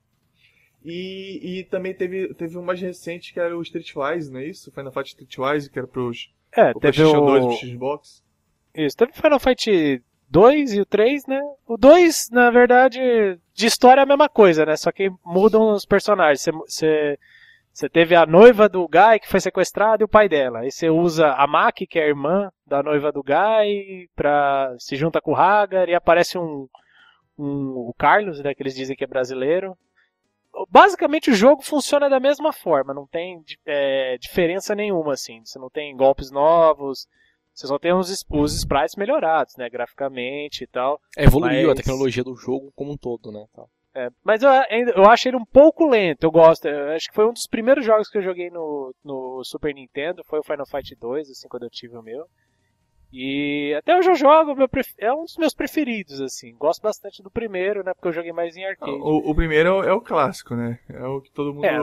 [0.86, 4.72] E, e também teve, teve um mais recente que era o Streetwise, não é isso?
[4.72, 6.32] Final Fight Streetwise, que era pros.
[6.56, 7.26] É, o teve o...
[7.26, 8.24] 2 pro Xbox.
[8.76, 11.42] Isso, teve Final Fight 2 e o 3, né?
[11.68, 13.00] O 2, na verdade,
[13.54, 14.76] de história é a mesma coisa, né?
[14.76, 16.46] Só que mudam os personagens.
[16.68, 17.18] Você,
[17.92, 20.60] teve a noiva do Guy que foi sequestrada e o pai dela.
[20.60, 24.96] Aí você usa a Maki, que é a irmã da noiva do Guy, pra, se
[24.96, 26.68] junta com o Hagar e aparece um,
[27.38, 28.54] um o Carlos, né?
[28.54, 29.76] Que eles dizem que é brasileiro.
[30.70, 35.42] basicamente o jogo funciona da mesma forma, não tem é, diferença nenhuma, assim.
[35.44, 37.08] Você não tem golpes novos,
[37.60, 41.00] você só tem os, os sprites melhorados, né, graficamente e tal.
[41.18, 41.72] É, evoluiu mas...
[41.72, 43.46] a tecnologia do jogo como um todo, né.
[43.94, 44.50] É, mas eu,
[44.96, 46.68] eu acho ele um pouco lento, eu gosto.
[46.68, 50.24] Eu acho que foi um dos primeiros jogos que eu joguei no, no Super Nintendo,
[50.24, 52.26] foi o Final Fight 2, assim, quando eu tive o meu.
[53.12, 54.56] E até hoje eu jogo,
[54.98, 56.56] é um dos meus preferidos, assim.
[56.56, 57.94] Gosto bastante do primeiro, né?
[57.94, 58.92] Porque eu joguei mais em arcade.
[58.92, 60.80] O, o primeiro é o clássico, né?
[60.88, 61.66] É o que todo mundo.
[61.66, 61.80] É,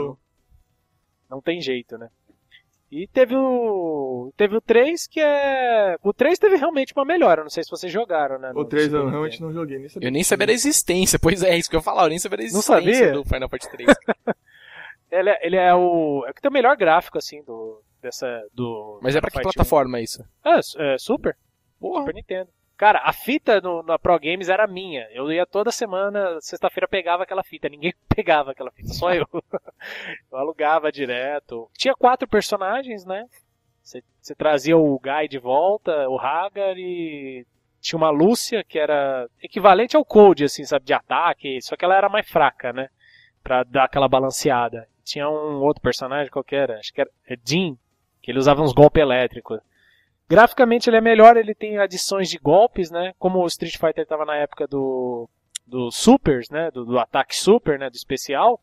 [1.28, 2.08] não tem jeito, né?
[2.90, 4.32] E teve o.
[4.36, 5.96] Teve o 3 que é.
[6.02, 7.42] O 3 teve realmente uma melhora.
[7.42, 8.52] Não sei se vocês jogaram, né?
[8.54, 10.08] O 3 eu realmente não joguei, nem sabia.
[10.08, 12.38] Eu nem sabia da existência, pois é, isso que eu ia falar, eu nem sabia
[12.38, 13.12] da existência não sabia?
[13.12, 13.88] do Final Fantasy 3.
[15.10, 16.24] ele, é, ele é o.
[16.28, 19.00] É que tem o melhor gráfico, assim, do, dessa do.
[19.02, 20.00] Mas é pra que plataforma 1.
[20.00, 20.24] isso?
[20.44, 21.36] É, é Super.
[21.80, 22.00] Porra.
[22.02, 22.48] Super Nintendo.
[22.76, 25.08] Cara, a fita no, na Pro Games era minha.
[25.10, 27.68] Eu ia toda semana, sexta-feira pegava aquela fita.
[27.68, 29.26] Ninguém pegava aquela fita, só eu.
[30.30, 31.70] eu alugava direto.
[31.76, 33.26] Tinha quatro personagens, né?
[33.82, 37.46] Você trazia o Guy de volta, o Hagar e
[37.80, 41.96] tinha uma Lúcia que era equivalente ao Cold, assim, sabe, de ataque, só que ela
[41.96, 42.88] era mais fraca, né?
[43.44, 44.88] Pra dar aquela balanceada.
[45.04, 47.10] Tinha um outro personagem qualquer, acho que era
[47.44, 47.76] Jean,
[48.20, 49.60] que ele usava uns golpes elétricos.
[50.28, 53.12] Graficamente ele é melhor, ele tem adições de golpes, né?
[53.18, 55.28] Como o Street Fighter estava na época do,
[55.66, 56.70] do Supers, né?
[56.70, 57.88] Do, do, ataque super, né?
[57.88, 58.60] Do especial.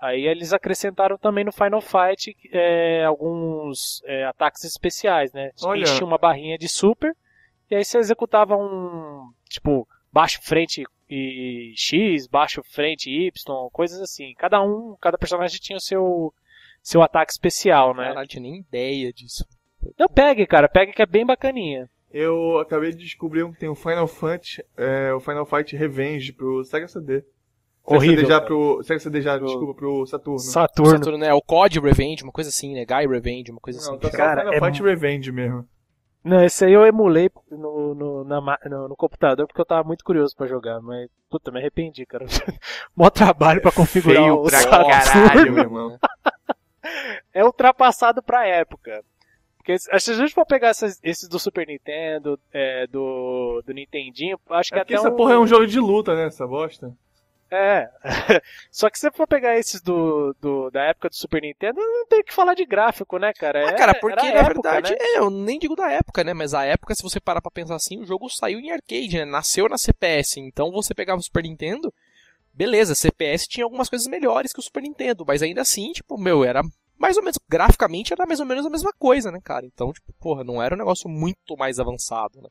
[0.00, 5.52] Aí eles acrescentaram também no Final Fight é, alguns é, ataques especiais, né?
[5.62, 5.82] Olha.
[5.82, 7.14] Enchia uma barrinha de super
[7.70, 14.34] e aí você executava um tipo baixo frente e X, baixo frente Y, coisas assim.
[14.36, 16.34] Cada um, cada personagem tinha o seu
[16.82, 18.08] seu ataque especial, né?
[18.08, 19.44] Caralho, tinha nem ideia disso.
[19.98, 21.88] Não, pegue, cara, pegue que é bem bacaninha.
[22.12, 26.32] Eu acabei de descobrir um que tem o Final Fight, é, o Final Fight Revenge
[26.32, 27.24] pro Sega CD.
[27.84, 28.16] Horrível.
[28.16, 29.46] Sega CD já pro, Sega CD já, pro...
[29.46, 30.38] desculpa, pro Saturno.
[30.40, 30.90] Saturno.
[30.98, 31.32] Saturno, né?
[31.32, 32.84] O COD Revenge, uma coisa assim, né?
[32.84, 33.98] Guy Revenge, uma coisa Não, assim.
[33.98, 34.60] tá cara, Final é...
[34.60, 35.66] Fight Revenge mesmo.
[36.22, 40.04] Não, esse aí eu emulei no, no, na, no, no, computador porque eu tava muito
[40.04, 42.26] curioso pra jogar, mas puta, me arrependi, cara.
[42.94, 44.88] Mó trabalho pra configurar Feio o pra Saturno.
[44.88, 45.98] caralho, meu irmão.
[47.32, 49.02] é ultrapassado pra época.
[49.70, 54.38] Porque se a gente for pegar esses, esses do Super Nintendo, é, do, do Nintendinho,
[54.50, 55.16] acho que é até essa um...
[55.16, 56.92] porra é um jogo de luta, né, essa bosta?
[57.50, 57.88] É.
[58.70, 62.06] Só que se você for pegar esses do, do, da época do Super Nintendo, não
[62.06, 63.68] tem que falar de gráfico, né, cara?
[63.68, 64.98] Ah, cara, porque na época, verdade, né?
[65.00, 66.32] é, eu nem digo da época, né?
[66.32, 69.24] Mas a época, se você parar pra pensar assim, o jogo saiu em arcade, né?
[69.24, 70.38] Nasceu na CPS.
[70.38, 71.92] Então você pegava o Super Nintendo,
[72.52, 76.44] beleza, CPS tinha algumas coisas melhores que o Super Nintendo, mas ainda assim, tipo, meu,
[76.44, 76.62] era
[77.00, 79.64] mais ou menos, graficamente era mais ou menos a mesma coisa, né, cara?
[79.64, 82.48] Então, tipo, porra, não era um negócio muito mais avançado, né?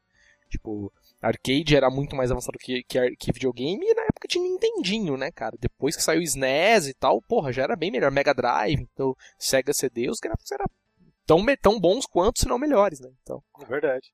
[0.49, 5.15] Tipo, arcade era muito mais avançado que, que, que videogame e na época tinha Nintendinho,
[5.15, 5.55] né, cara?
[5.59, 8.09] Depois que saiu o SNES e tal, porra, já era bem melhor.
[8.09, 10.65] Mega Drive, então, Sega CD, os gráficos eram
[11.27, 13.12] tão, tão bons quanto, se não melhores, né?
[13.21, 13.43] Então.
[13.62, 14.12] É verdade.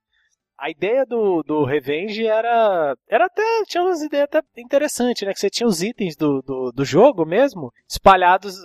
[0.58, 2.96] A ideia do, do Revenge era.
[3.08, 3.64] Era até.
[3.68, 5.34] Tinha umas ideias até interessantes, né?
[5.34, 8.56] Que você tinha os itens do, do, do jogo mesmo espalhados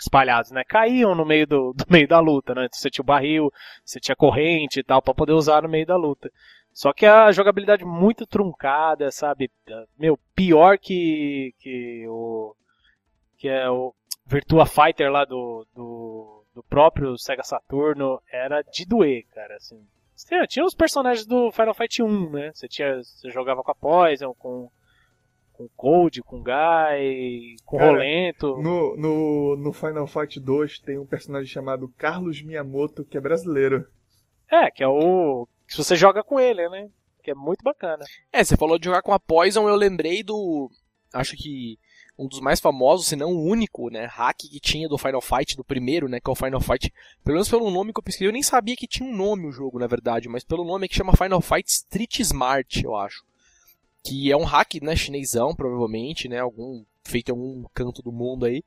[0.00, 0.62] espalhados, né?
[0.64, 2.68] Caíam no meio do, do meio da luta, né?
[2.70, 3.52] Você tinha o barril,
[3.84, 6.30] você tinha corrente e tal, para poder usar no meio da luta.
[6.72, 9.50] Só que a jogabilidade muito truncada, sabe?
[9.98, 12.54] Meu, pior que, que o.
[13.36, 13.94] Que é o
[14.26, 18.22] Virtua Fighter lá do, do, do próprio Sega Saturno.
[18.30, 19.84] Era de doer, cara, assim.
[20.26, 22.50] Tinha, tinha os personagens do Final Fight 1, né?
[22.52, 24.70] Você, tinha, você jogava com a Poison, com
[25.58, 28.56] com Cold, com Guy, com Cara, Rolento.
[28.58, 33.84] No, no, no Final Fight 2 tem um personagem chamado Carlos Miyamoto, que é brasileiro.
[34.48, 35.48] É, que é o.
[35.66, 36.88] Se você joga com ele, né?
[37.24, 38.04] Que é muito bacana.
[38.32, 40.70] É, você falou de jogar com a Poison, eu lembrei do.
[41.12, 41.76] Acho que
[42.16, 45.56] um dos mais famosos, se não o único, né, hack que tinha do Final Fight,
[45.56, 46.92] do primeiro, né, que é o Final Fight,
[47.22, 49.52] pelo menos pelo nome que eu pesquisei, eu nem sabia que tinha um nome o
[49.52, 53.24] jogo, na verdade, mas pelo nome é que chama Final Fight Street Smart, eu acho
[54.02, 58.46] que é um hack, né, chinesão, provavelmente, né, algum feito em algum canto do mundo
[58.46, 58.62] aí.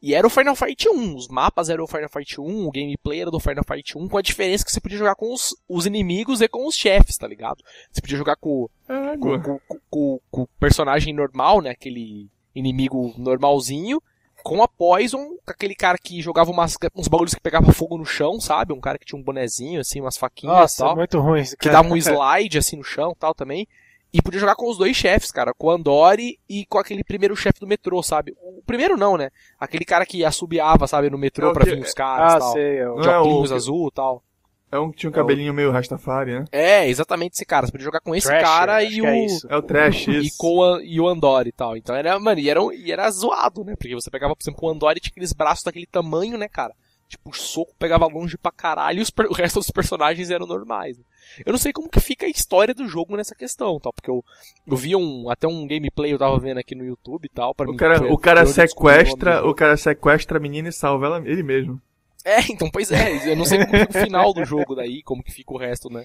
[0.00, 3.20] E era o Final Fight 1, os mapas eram o Final Fight 1, o gameplay
[3.20, 5.86] era do Final Fight 1, com a diferença que você podia jogar com os, os
[5.86, 7.64] inimigos e com os chefes, tá ligado?
[7.90, 14.00] Você podia jogar com, com, com, com, com o personagem normal, né, aquele inimigo normalzinho,
[14.42, 18.40] com a Poison, aquele cara que jogava umas, uns bagulhos que pegava fogo no chão,
[18.40, 18.72] sabe?
[18.72, 20.96] Um cara que tinha um bonezinho, assim, umas faquinhas Nossa, e tal.
[20.96, 21.42] muito ruim.
[21.58, 23.66] Que dava um slide, assim, no chão tal também.
[24.12, 27.36] E podia jogar com os dois chefes, cara, com o Andori e com aquele primeiro
[27.36, 28.34] chefe do metrô, sabe?
[28.40, 29.30] O primeiro não, né?
[29.60, 32.38] Aquele cara que assobiava, sabe, no metrô É o pra que- vir os caras Ah,
[32.38, 32.52] tal.
[32.52, 32.82] sei.
[32.82, 32.94] Eu...
[32.96, 34.22] Não De é o azul e tal.
[34.70, 36.44] É um que tinha um cabelinho meio Rastafari, né?
[36.52, 37.66] É, exatamente esse cara.
[37.66, 39.06] Você podia jogar com esse Thrasher, cara acho e que o.
[39.06, 39.46] é isso.
[39.50, 40.36] É o Trash, E, isso.
[40.38, 41.74] com o, e o Andor e tal.
[41.76, 43.74] Então era, mano, e era, e era zoado, né?
[43.76, 46.74] Porque você pegava, por exemplo, o Andor e tinha aqueles braços daquele tamanho, né, cara?
[47.08, 50.46] Tipo, o soco pegava longe pra caralho e os per- o resto dos personagens eram
[50.46, 50.98] normais.
[50.98, 51.04] né?
[51.44, 54.24] Eu não sei como que fica a história do jogo nessa questão, tal, porque eu,
[54.66, 57.70] eu vi um, até um gameplay eu tava vendo aqui no YouTube e tal, para
[57.70, 61.80] O cara, o cara sequestra, o cara sequestra a menina e salva ela, ele mesmo.
[62.28, 65.22] É, então, pois é, eu não sei como fica o final do jogo daí, como
[65.22, 66.04] que fica o resto, né,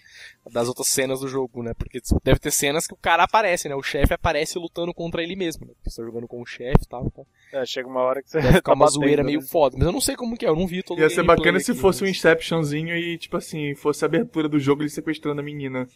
[0.51, 3.75] das outras cenas do jogo, né, porque deve ter cenas que o cara aparece, né,
[3.75, 6.83] o chefe aparece lutando contra ele mesmo, né, porque você tá jogando com o chefe
[6.83, 9.21] e tal, então É, chega uma hora que você deve ficar tá uma batendo, zoeira
[9.23, 9.27] né?
[9.27, 11.23] meio foda, mas eu não sei como que é, eu não vi todo Ia ser
[11.23, 14.89] bacana se aqui, fosse um Inceptionzinho e, tipo assim, fosse a abertura do jogo ele
[14.89, 15.87] sequestrando a menina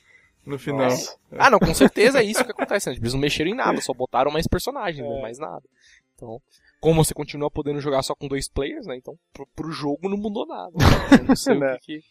[0.45, 0.89] no final.
[0.89, 1.17] Nossa.
[1.32, 3.93] Ah, não, com certeza é isso que acontece, né, eles não mexeram em nada, só
[3.93, 5.21] botaram mais personagens, né, É.
[5.21, 5.63] mais nada.
[6.15, 6.41] Então,
[6.88, 10.15] como você continua podendo jogar só com dois players, né, então pro, pro jogo não
[10.15, 10.71] mudou nada.
[11.27, 11.77] Não sei o Né.
[11.81, 12.03] que que...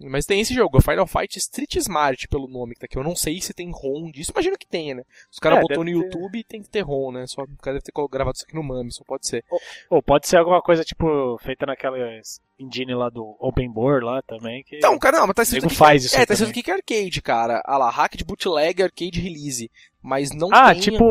[0.00, 2.98] Mas tem esse jogo, Final Fight Street Smart pelo nome que tá aqui.
[2.98, 5.02] Eu não sei se tem ROM disso, imagino que tenha, né?
[5.30, 5.96] Os caras É, botou no ter.
[5.96, 7.26] YouTube e tem que ter ROM, né?
[7.28, 9.44] Só o cara deve ter gravado isso aqui no MAME, só pode ser.
[9.88, 11.96] Ou pode ser alguma coisa, tipo, feita naquela
[12.58, 14.76] engine lá do Open Board lá também, que...
[14.76, 16.74] Então, cara, não, mas tá escrito aqui faz isso É, tá escrito aqui que é
[16.74, 17.62] arcade, cara.
[17.64, 19.70] Ah lá, hack de bootleg, arcade release.
[20.02, 20.80] Mas não ah, tem...
[20.80, 21.04] tipo,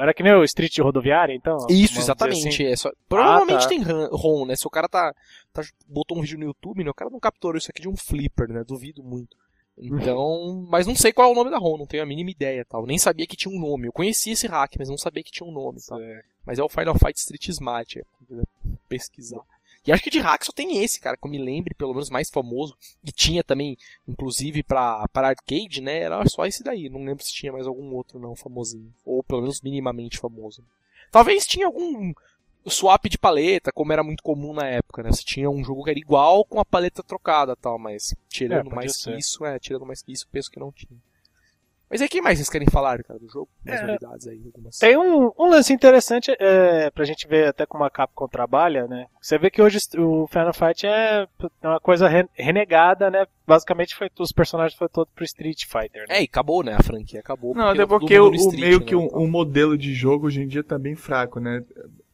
[0.00, 1.58] era que nem o Street rodoviária, então?
[1.68, 2.48] Isso, exatamente.
[2.48, 2.64] assim.
[2.64, 2.90] É só...
[3.08, 3.68] Provavelmente tá.
[3.68, 4.56] tem ROM, né?
[4.56, 5.14] Se o cara tá,
[5.52, 6.90] tá- botou um vídeo no YouTube, né?
[6.90, 8.64] O cara não capturou isso aqui de um flipper, né?
[8.64, 9.36] Duvido muito.
[9.76, 12.64] Então, mas não sei qual é o nome da ROM, não tenho a mínima ideia,
[12.64, 12.86] tal.
[12.86, 13.88] Nem sabia que tinha um nome.
[13.88, 15.98] Eu conhecia esse hack, mas não sabia que tinha um nome, tal.
[16.46, 18.04] Mas é o Final Fight Street Smart, é.
[18.88, 19.40] pesquisar.
[19.86, 22.08] E acho que de hack só tem esse, cara, que eu me lembre, pelo menos
[22.08, 22.76] mais famoso.
[23.04, 23.76] E tinha também,
[24.08, 26.00] inclusive, pra, pra arcade, né?
[26.00, 26.88] Era só esse daí.
[26.88, 28.92] Não lembro se tinha mais algum outro, não, famosinho.
[29.04, 30.64] Ou pelo menos minimamente famoso.
[31.10, 32.14] Talvez tinha algum
[32.66, 35.12] swap de paleta, como era muito comum na época, né?
[35.12, 38.76] Você tinha um jogo que era igual com a paleta trocada tal, mas tirando podia
[38.76, 39.12] mais ser.
[39.12, 40.98] que isso, é, tirando mais que isso, penso que não tinha.
[41.94, 43.48] Mas aí, o que mais vocês querem falar, cara, do jogo?
[43.64, 44.78] Mais É, novidades aí, algumas.
[44.78, 49.06] Tem um, um lance interessante é, pra gente ver até como a Capcom trabalha, né?
[49.22, 51.28] Você vê que hoje o Final Fight é
[51.62, 53.28] uma coisa re- renegada, né?
[53.46, 56.16] Basicamente foi, os personagens foram todos pro Street Fighter, né?
[56.18, 56.74] É, e acabou, né?
[56.74, 57.54] A franquia acabou.
[57.54, 60.48] Não, até porque o, Street, meio né, que o, o modelo de jogo hoje em
[60.48, 61.62] dia tá bem fraco, né?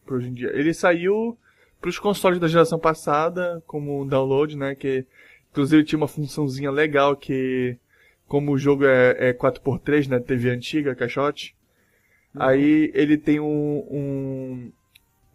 [0.05, 0.51] Pra Hoje em dia.
[0.53, 1.39] Ele saiu
[1.81, 4.75] pros consoles da geração passada, como um download, né?
[4.75, 5.07] Que
[5.51, 7.79] inclusive tinha uma funçãozinha legal que,
[8.31, 10.21] como o jogo é, é 4x3, né?
[10.21, 11.53] TV antiga, caixote.
[12.39, 14.73] Aí ele tem um, um-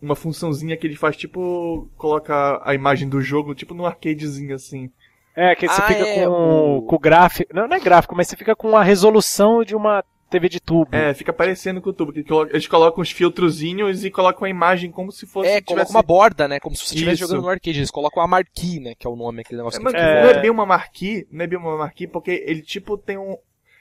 [0.01, 4.89] uma funçãozinha que ele faz tipo coloca a imagem do jogo tipo no arcadezinho assim.
[5.35, 7.53] É, que você Ah, fica é, com, o- com o gráfico.
[7.53, 10.93] Não, não é gráfico, mas você fica com a resolução de uma TV de tubo.
[10.95, 12.13] É, fica parecendo com o tubo.
[12.49, 16.01] Eles colocam os filtrozinhos e colocam a imagem como se fosse É, coloca tivesse- uma
[16.03, 16.59] borda, né?
[16.59, 17.78] Como se você estivesse jogando no arcade.
[17.80, 18.93] Eles colocam a marquee, né?
[18.97, 20.21] Que é o nome, aquele negócio É, que mas É.
[20.23, 23.38] não é bem uma marquee, não é bem uma marquee, porque ele tipo tem um.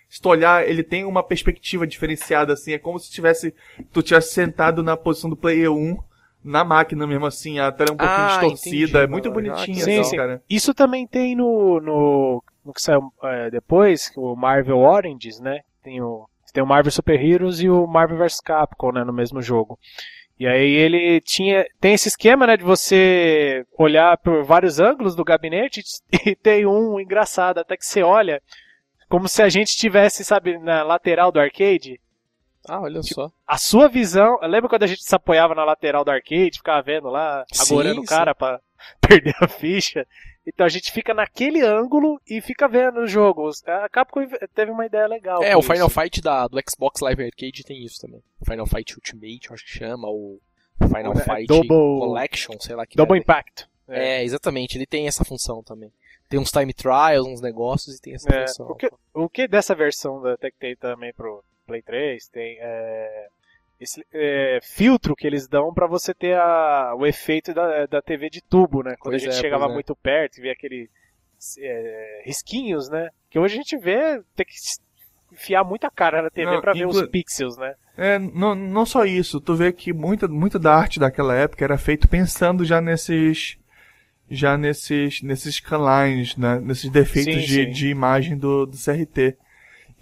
[0.09, 2.73] Se tu olhar, ele tem uma perspectiva diferenciada, assim.
[2.73, 3.53] É como se tivesse.
[3.93, 5.97] Tu tivesse sentado na posição do player 1
[6.45, 7.59] na máquina mesmo, assim.
[7.59, 8.77] A tela é um pouquinho Ah, distorcida.
[8.99, 10.17] entendi, é muito Ah, que Sim, assim, sim.
[10.17, 10.43] cara.
[10.49, 15.63] Isso também tem no, no, no que saiu é, depois, o Marvel Oranges, né?
[15.83, 19.03] Tem o, tem o Marvel Super Heroes e o Marvel vs Capcom, né?
[19.03, 19.77] No mesmo jogo.
[20.39, 21.67] E aí ele tinha.
[21.81, 22.57] Tem esse esquema, né?
[22.57, 25.83] De você olhar por vários ângulos do gabinete
[26.25, 28.41] e tem um engraçado, até que você olha
[29.09, 32.01] como se a gente estivesse, sabe, na lateral do arcade.
[32.69, 33.33] Ah, olha Tipo, só.
[33.47, 34.39] A sua visão.
[34.43, 38.01] Lembra quando a gente se apoiava na lateral do arcade, ficava vendo lá, Sim, agorando
[38.01, 38.61] o cara pra
[39.01, 40.07] perder a ficha?
[40.47, 43.63] Então a gente fica naquele ângulo e fica vendo os jogos.
[43.67, 44.21] A Capcom
[44.55, 45.43] teve uma ideia legal.
[45.43, 46.01] É, o Final isso.
[46.01, 48.23] Fight da, do Xbox Live Arcade tem isso também.
[48.41, 50.39] O Final Fight Ultimate, acho que chama, ou
[50.79, 51.69] Final É, Fight Double-
[51.99, 53.33] Collection, sei lá que Double merda.
[53.33, 53.69] Impact.
[53.89, 55.91] É, exatamente, ele tem essa função também.
[56.29, 58.67] Tem uns time trials, uns negócios e tem essa É, função.
[58.71, 63.29] o, que, o que dessa versão da Tech também pro Play 3 tem é,
[63.85, 68.29] esse é, filtro que eles dão pra você ter a, o efeito da, da TV
[68.29, 68.97] de tubo, né?
[68.99, 69.69] Quando Pois a gente é, chegava é.
[69.73, 70.91] muito perto e via aquele
[71.59, 73.11] é, risquinhos, né?
[73.31, 74.55] Que hoje a gente vê tem que
[75.33, 77.75] enfiar muita cara na TV pra ver inclu- os pixels, né?
[77.97, 79.41] É, não, não só isso.
[79.41, 83.57] Tu vê que muita, muita da arte daquela época era feito pensando já nesses.
[84.31, 86.59] Já nesses, nesses scanlines, né?
[86.59, 87.71] Nesses defeitos Sim, de, sim.
[87.71, 89.37] de imagem do, do CRT.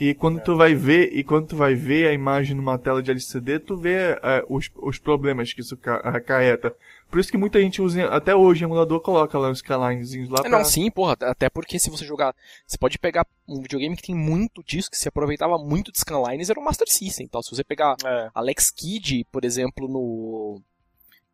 [0.05, 3.11] E quando tu vai ver, e quando tu vai ver a imagem numa tela de
[3.11, 6.75] LCD, tu vê é, os, os problemas que isso ca- acarreta.
[7.09, 10.43] Por isso que muita gente usa, até hoje, emulador coloca lá os scanlinezinhos lá É,
[10.43, 10.51] pra...
[10.51, 12.35] não, sim, porra, até porque se você jogar.
[12.67, 16.51] Você pode pegar um videogame que tem muito disso, que se aproveitava muito de scanlines,
[16.51, 17.27] era o Master System.
[17.27, 18.31] Então, se você pegar É.
[18.35, 20.61] Alex Kidd, por exemplo, no.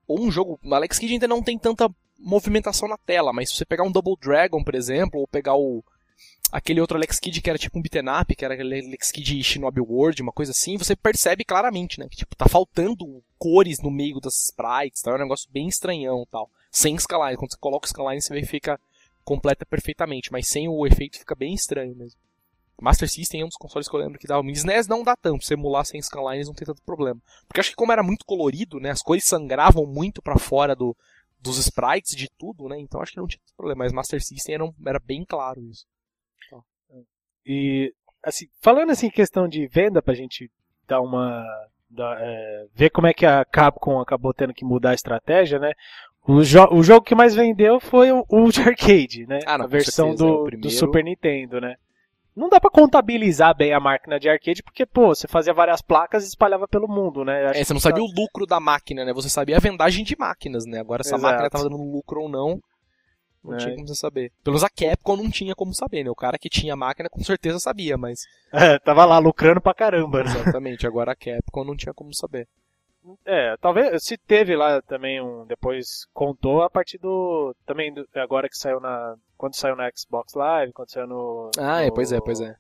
[0.07, 0.59] Ou um jogo.
[0.71, 1.89] Alex Kidd ainda não tem tanta
[2.19, 5.83] movimentação na tela, mas se você pegar um Double Dragon, por exemplo, ou pegar o
[6.51, 9.43] aquele outro Alex Kidd que era tipo um beaten up, que era aquele Alex Kidd
[9.43, 13.91] Shinobi World, uma coisa assim, você percebe claramente, né, que tipo, tá faltando cores no
[13.91, 15.11] meio das sprites, tá?
[15.11, 16.51] é um negócio bem estranhão tal.
[16.71, 18.81] Sem scaline, quando você coloca o scaline você vê fica
[19.25, 22.19] completa perfeitamente, mas sem o efeito fica bem estranho mesmo.
[22.81, 24.49] Master System é um dos consoles que eu lembro que dava.
[24.49, 27.21] SNES não dá tanto, se emular sem scanlines não tem tanto problema.
[27.47, 30.97] Porque acho que como era muito colorido, né, as cores sangravam muito para fora do,
[31.41, 33.85] dos sprites de tudo, né, então acho que não tinha problema.
[33.85, 35.85] Mas Master System era, era bem claro isso.
[37.47, 40.51] E, assim, falando assim em questão de venda, pra gente
[40.87, 41.45] dar uma.
[41.91, 45.73] Dar, é, ver como é que a Capcom acabou tendo que mudar a estratégia, né?
[46.27, 49.39] O, jo o jogo que mais vendeu foi o, o de arcade, né?
[49.47, 51.77] Ah, não, a versão certeza, do, do Super Nintendo, né?
[52.37, 56.25] Não dá para contabilizar bem a máquina de arcade, porque, pô, você fazia várias placas
[56.25, 57.47] e espalhava pelo mundo, né?
[57.47, 58.09] Acho é, você não sabia tá...
[58.09, 59.13] o lucro da máquina, né?
[59.13, 60.79] Você sabia a vendagem de máquinas, né?
[60.79, 61.27] Agora, se Exato.
[61.27, 62.61] a máquina tava dando lucro ou não,
[63.49, 63.59] não é.
[63.59, 64.33] tinha como você saber.
[64.43, 66.11] Pelo menos a Capcom não tinha como saber, né?
[66.11, 68.21] O cara que tinha a máquina com certeza sabia, mas.
[68.53, 70.31] É, tava lá lucrando pra caramba, né?
[70.31, 72.49] Exatamente, agora a Capcom não tinha como saber.
[73.25, 75.47] É, talvez se teve lá também um.
[75.47, 77.55] Depois contou a partir do.
[77.65, 79.17] Também do, agora que saiu na.
[79.37, 81.51] Quando saiu na Xbox Live, quando saiu no.
[81.59, 82.57] Ah, no, é, pois é, pois é.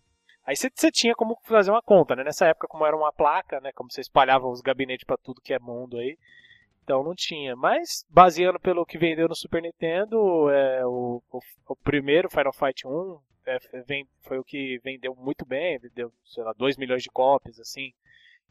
[0.46, 2.24] Aí você tinha como fazer uma conta, né?
[2.24, 3.70] Nessa época, como era uma placa, né?
[3.74, 6.16] Como você espalhava os gabinetes para tudo que é mundo aí.
[6.88, 7.54] Então não tinha.
[7.54, 12.88] Mas, baseando pelo que vendeu no Super Nintendo, é, o, o, o primeiro Final Fight
[12.88, 17.10] 1 é, vem, foi o que vendeu muito bem, vendeu, sei lá, 2 milhões de
[17.10, 17.92] cópias, assim.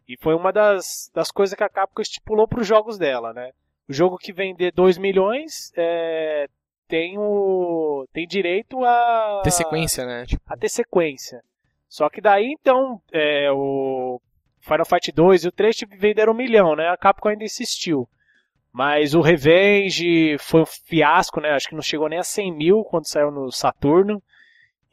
[0.08, 3.50] E foi uma das, das coisas que a Capcom estipulou para os jogos dela, né?
[3.90, 6.48] O jogo que vender 2 milhões é,
[6.88, 10.28] tem o tem direito a ter sequência, né?
[10.28, 10.44] Tipo...
[10.46, 11.42] A ter sequência.
[11.90, 14.22] Só que daí então é, o
[14.60, 16.88] Final Fight 2 e o 3 venderam um milhão, né?
[16.90, 18.08] A Capcom ainda insistiu.
[18.72, 21.52] Mas o Revenge foi um fiasco, né?
[21.52, 24.22] Acho que não chegou nem a 100 mil quando saiu no Saturno.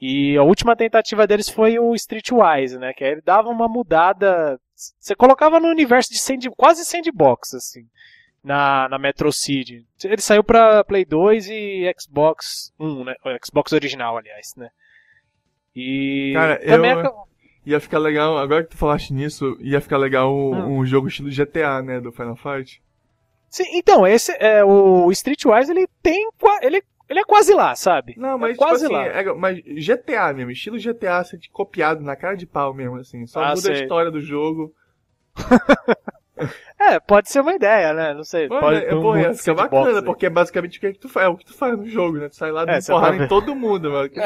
[0.00, 2.92] E a última tentativa deles foi o Streetwise, né?
[2.92, 4.58] Que aí ele dava uma mudada.
[4.74, 7.86] Você colocava no universo de sand, quase sandbox, assim,
[8.42, 9.86] na, na Metro City.
[10.02, 13.14] Ele saiu pra Play 2 e Xbox 1, né?
[13.42, 14.68] Xbox original, aliás, né?
[15.74, 16.32] E.
[16.34, 16.84] Cara, eu.
[16.84, 17.34] É...
[17.66, 20.78] Ia ficar legal, agora que tu falaste nisso, ia ficar legal um, hum.
[20.80, 21.98] um jogo estilo GTA, né?
[21.98, 22.82] Do Final Fight.
[23.54, 26.28] Sim, então, esse é o Streetwise, ele tem
[26.60, 28.16] ele ele é quase lá, sabe?
[28.16, 29.20] Não, mas é tipo quase tipo assim, lá.
[29.20, 33.24] É, mas GTA mesmo, estilo GTA, assim, copiado na cara de pau mesmo, assim.
[33.28, 33.74] Só ah, muda sei.
[33.74, 34.74] a história do jogo.
[36.80, 38.12] é, pode ser uma ideia, né?
[38.12, 38.48] Não sei.
[38.48, 41.08] Pode, pode é, bom, é, fica bacana, porque é basicamente o que, é que tu
[41.08, 42.28] faz, é o que tu faz no jogo, né?
[42.28, 43.24] Tu sai lá é, dando porrada tá...
[43.24, 44.10] em todo mundo, mano.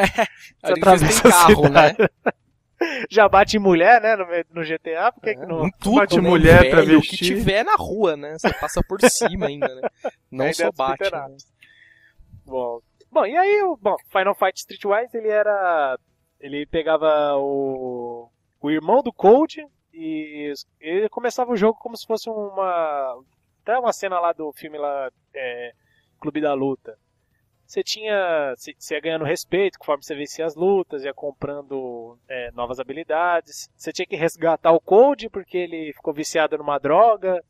[0.65, 1.95] É, você atravessa carro, né?
[3.11, 5.71] já bate em mulher, né, no, no GTA, por que, é, que não?
[5.81, 6.97] Tudo, bate né, mulher, velho, travesti.
[6.97, 8.37] O que tiver na rua, né?
[8.39, 9.89] Você passa por cima ainda, né?
[10.31, 11.11] Não ainda só bate.
[11.11, 11.37] Né?
[12.45, 15.99] Bom, bom, e aí, o bom, Final Fight Streetwise, ele era...
[16.41, 22.31] Ele pegava o, o irmão do Cold e ele começava o jogo como se fosse
[22.31, 23.21] uma...
[23.63, 25.73] Até uma cena lá do filme lá, é,
[26.21, 26.97] Clube da Luta
[27.69, 28.55] você tinha.
[28.57, 33.69] Você ia ganhando respeito conforme você vencia as lutas, ia comprando é, novas habilidades.
[33.77, 37.45] Você tinha que resgatar o Code porque ele ficou viciado numa droga.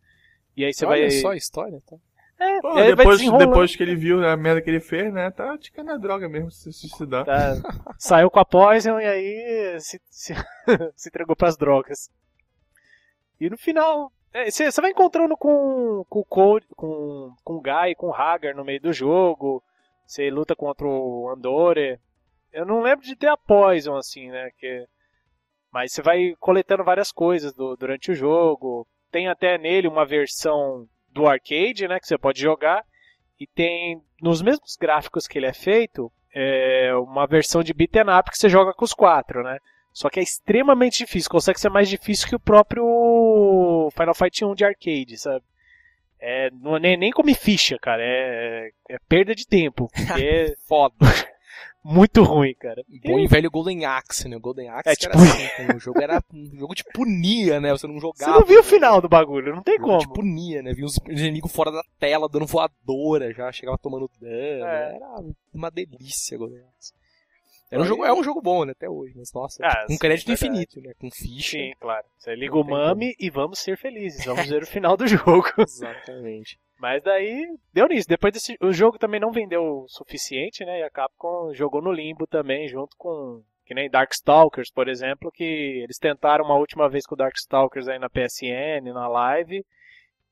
[0.57, 1.11] E aí você Olha vai.
[1.13, 1.97] só a história, tá?
[2.41, 5.31] É, Pô, depois, depois que ele viu a merda que ele fez, né?
[5.31, 7.25] Tá ticando a droga mesmo, se suicidar.
[7.25, 7.55] Tá.
[7.97, 10.35] Saiu com a Poison e aí se, se,
[10.97, 12.11] se entregou pras drogas.
[13.41, 14.13] E no final,
[14.49, 18.55] você é, vai encontrando com, com o Code, com, com o Guy, com o Hagar
[18.55, 19.63] no meio do jogo.
[20.09, 22.01] Você luta contra o Andore.
[22.51, 24.51] Eu não lembro de ter a Poison, assim, né?
[24.59, 24.87] Que...
[25.71, 28.89] Mas você vai coletando várias coisas do, durante o jogo.
[29.13, 32.01] Tem até nele uma versão do arcade, né?
[32.01, 32.83] Que você pode jogar.
[33.39, 38.31] E tem, nos mesmos gráficos que ele é feito, é uma versão de beat'em up
[38.31, 39.59] que você joga com os quatro, né?
[39.93, 41.31] Só que é extremamente difícil.
[41.31, 45.45] Consegue ser mais difícil que o próprio Final Fight 1 de arcade, sabe?
[46.21, 48.03] É, não é nem, nem come ficha, cara.
[48.03, 49.89] É, é perda de tempo.
[50.21, 50.95] É foda.
[51.85, 52.85] Muito ruim, cara.
[53.05, 54.37] Bom e velho Golden Axe, né?
[54.37, 55.17] O Golden Axe é, tipo...
[55.17, 57.71] era assim, o jogo era um jogo de punia, né?
[57.71, 58.33] Você não jogava.
[58.33, 59.99] Você não viu o final do bagulho, não tem como.
[59.99, 60.75] De punia, né?
[60.75, 64.67] Viu os inimigos fora da tela, dando voadora já, chegava tomando dano.
[64.67, 64.97] É.
[64.97, 66.93] Era uma delícia, Golden Axe.
[67.71, 68.73] Era um jogo, é um jogo bom, né?
[68.73, 70.93] Até hoje, mas nossa, ah, com crédito infinito, né?
[70.99, 71.59] Com ficha.
[71.59, 72.07] Sim, claro.
[72.19, 74.25] Você liga o mame e vamos ser felizes.
[74.25, 75.49] Vamos ver o final do jogo.
[75.59, 76.59] Exatamente.
[76.79, 78.09] Mas daí deu nisso.
[78.09, 80.81] Depois desse, o jogo também não vendeu o suficiente, né?
[80.81, 85.45] E a Capcom jogou no limbo também, junto com que nem Darkstalkers, por exemplo, que
[85.45, 89.63] eles tentaram uma última vez com o Darkstalkers aí na PSN, na live,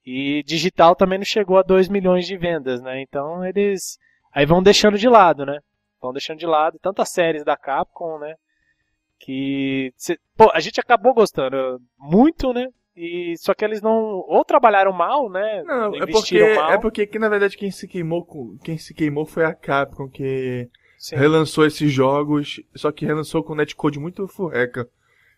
[0.06, 3.02] E digital também não chegou a 2 milhões de vendas, né?
[3.02, 3.98] Então eles
[4.32, 5.58] aí vão deixando de lado, né?
[6.00, 8.34] Vão deixando de lado tantas séries da Capcom, né?
[9.18, 9.92] Que
[10.36, 12.68] pô, a gente acabou gostando muito, né?
[12.94, 15.62] E só que eles não ou trabalharam mal, né?
[15.64, 16.70] Não, é porque mal.
[16.70, 18.26] é porque que na verdade quem se queimou
[18.62, 20.68] quem se queimou foi a Capcom que
[20.98, 21.16] Sim.
[21.16, 24.88] relançou esses jogos, só que relançou com netcode muito furreca.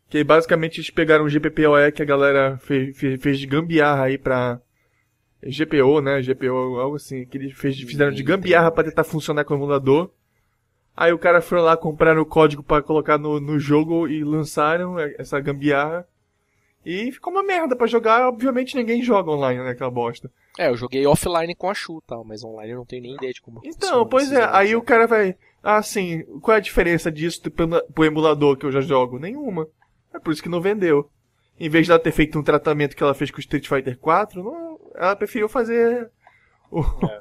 [0.08, 4.16] Que basicamente eles pegaram o GPPoE que a galera fez, fez, fez de gambiarra aí
[4.16, 4.60] pra.
[5.42, 6.20] GPO, né?
[6.22, 7.26] GPO, algo assim.
[7.26, 10.10] Que eles fez, fizeram de gambiarra pra tentar funcionar com o emulador.
[11.00, 14.98] Aí o cara foi lá comprar o código para colocar no, no jogo e lançaram
[14.98, 16.04] essa gambiarra.
[16.84, 18.26] E ficou uma merda para jogar.
[18.26, 19.70] Obviamente ninguém joga online, né?
[19.70, 20.28] Aquela bosta.
[20.58, 23.32] É, eu joguei offline com a Shu tal, mas online eu não tenho nem ideia
[23.32, 24.44] de como Então, pois é.
[24.50, 25.36] Aí o cara vai.
[25.62, 26.24] Ah, sim.
[26.42, 29.20] Qual é a diferença disso pro emulador que eu já jogo?
[29.20, 29.68] Nenhuma.
[30.12, 31.08] É por isso que não vendeu.
[31.60, 33.96] Em vez de ela ter feito um tratamento que ela fez com o Street Fighter
[33.96, 36.10] 4, não, ela preferiu fazer
[36.72, 37.18] o, é.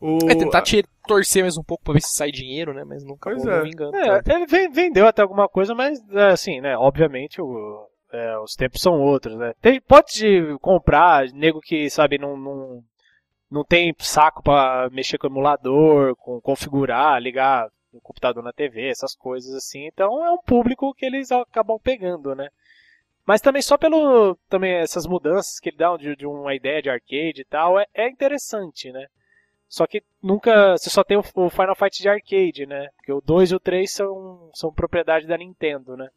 [0.00, 2.84] o é, tentar te torcer mais um pouco pra ver se sai dinheiro, né?
[2.84, 3.66] Mas nunca pois é.
[3.66, 3.96] engano.
[3.96, 6.76] É, ele vendeu até alguma coisa, mas é, assim, né?
[6.76, 9.52] Obviamente o, é, os tempos são outros, né?
[9.60, 12.82] Tem, pode comprar, nego que, sabe, não, não,
[13.50, 18.88] não tem saco para mexer com o emulador, com configurar, ligar no computador na TV,
[18.88, 19.86] essas coisas assim.
[19.86, 22.48] Então é um público que eles acabam pegando, né?
[23.26, 26.88] Mas também só pelo também essas mudanças que ele dá de, de uma ideia de
[26.88, 29.06] arcade e tal, é, é, interessante, né?
[29.68, 30.76] Só que nunca.
[30.76, 32.88] Você só tem o, Final Fight de arcade, né?
[32.96, 36.08] Porque o 2 e o 3 são, são propriedade da Nintendo, né?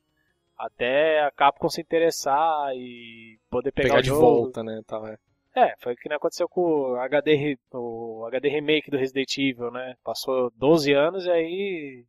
[0.57, 4.81] Até a Capcom se interessar e poder pegar, pegar de volta, né?
[4.87, 5.17] Tal, é.
[5.53, 9.95] É, foi o que aconteceu com o HD, o HD Remake do Resident Evil, né?
[10.01, 12.05] Passou 12 anos e aí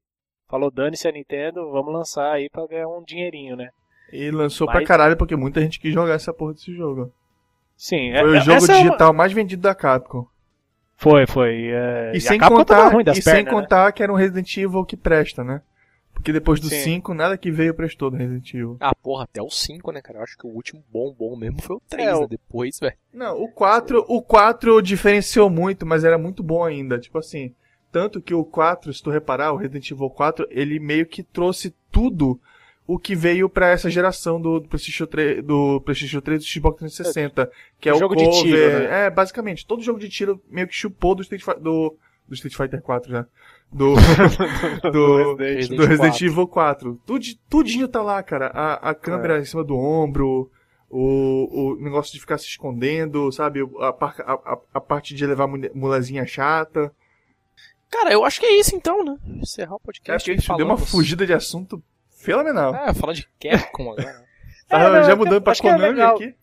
[0.48, 3.70] falou dane-se a Nintendo, vamos lançar aí pra ganhar um dinheirinho, né?
[4.12, 4.76] E lançou Mas...
[4.76, 7.12] pra caralho porque muita gente quis jogar essa porra desse jogo.
[7.76, 9.12] Sim, Foi é, o jogo digital é uma...
[9.12, 10.26] mais vendido da Capcom.
[11.02, 11.66] Foi, foi.
[11.66, 12.12] É...
[12.14, 13.50] E, e, sem contar, e pernas, sem né?
[13.50, 15.60] contar que era um Resident Evil que presta, né?
[16.14, 18.76] Porque depois do 5, nada que veio prestou do Resident Evil.
[18.78, 20.20] Ah, porra, até o 5, né, cara?
[20.20, 22.26] Eu acho que o último bom, bom mesmo foi o 3, é, né?
[22.30, 22.94] Depois, velho.
[23.12, 27.00] Não, o 4, o 4 diferenciou muito, mas era muito bom ainda.
[27.00, 27.52] Tipo assim,
[27.90, 31.74] tanto que o 4, se tu reparar, o Resident Evil 4, ele meio que trouxe
[31.90, 32.40] tudo
[32.86, 36.78] o que veio para essa geração do, do, PlayStation 3, do PlayStation 3 do Xbox
[36.78, 39.06] 360, que é o jogo cover, de tiro, né?
[39.06, 42.82] é basicamente todo jogo de tiro meio que chupou do Street, do, do Street Fighter
[42.82, 43.26] 4 já
[43.72, 43.94] do,
[44.90, 47.00] do, Resident, do Resident Evil 4.
[47.06, 48.48] Tudo, tudinho tá lá, cara.
[48.48, 49.40] A, a câmera é.
[49.40, 50.50] em cima do ombro,
[50.90, 53.60] o, o negócio de ficar se escondendo, sabe?
[53.80, 56.92] A, a, a parte de levar mulezinha chata.
[57.90, 59.16] Cara, eu acho que é isso então, né?
[59.26, 60.30] Encerrar o podcast.
[60.30, 61.82] É, a gente deu uma fugida de assunto
[62.22, 62.74] fenomenal.
[62.74, 64.24] É, falar de Capcom agora.
[64.68, 66.34] tá é, não, já mudando pra é Konami é aqui.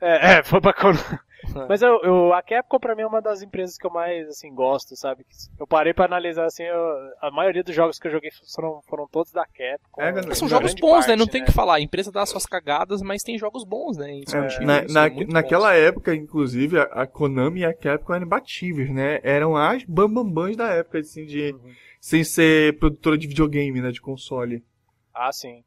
[0.00, 1.00] É, é, foi pra Konami.
[1.00, 1.24] É.
[1.68, 4.52] Mas eu, eu, a Capcom pra mim é uma das empresas que eu mais assim
[4.54, 5.26] gosto, sabe?
[5.58, 6.82] Eu parei pra analisar assim, eu,
[7.20, 10.00] a maioria dos jogos que eu joguei foram, foram todos da Capcom.
[10.00, 11.16] É, são jogos bons, parte, né?
[11.16, 11.46] Não tem o né?
[11.46, 11.74] que falar.
[11.74, 14.20] A empresa dá suas cagadas, mas tem jogos bons, né?
[14.32, 15.78] É, na, na, naquela bons.
[15.78, 19.20] época, inclusive, a, a, Konami e a Capcom eram imbatíveis, né?
[19.22, 21.52] Eram as bambambãs da época, assim, de.
[21.52, 21.72] Uhum.
[22.00, 23.90] Sem ser produtora de videogame, né?
[23.90, 24.62] De console.
[25.14, 25.64] Ah, sim.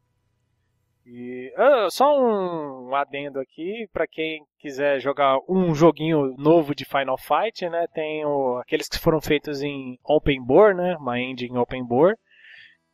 [1.09, 6.83] E uh, só um, um, adendo aqui para quem quiser jogar um joguinho novo de
[6.83, 7.87] Final Fight, né?
[7.93, 10.97] Tem o, aqueles que foram feitos em Open Board, né?
[10.97, 12.19] Uma engine Open Board.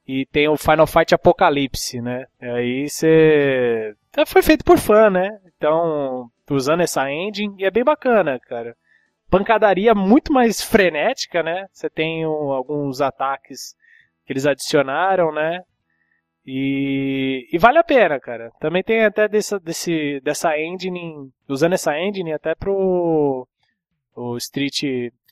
[0.07, 2.25] E tem o Final Fight Apocalipse, né?
[2.39, 5.39] E aí você é, foi feito por fã, né?
[5.57, 8.75] Então usando essa engine e é bem bacana, cara.
[9.27, 11.65] Pancadaria muito mais frenética, né?
[11.71, 13.75] Você tem um, alguns ataques
[14.23, 15.63] que eles adicionaram, né?
[16.45, 18.51] E, e, vale a pena, cara.
[18.59, 23.47] Também tem até dessa, desse, dessa engine, usando essa engine até pro
[24.15, 24.83] o Street,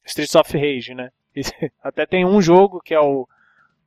[0.05, 1.09] Streets of Rage, né?
[1.35, 1.41] E,
[1.83, 3.27] até tem um jogo que é o,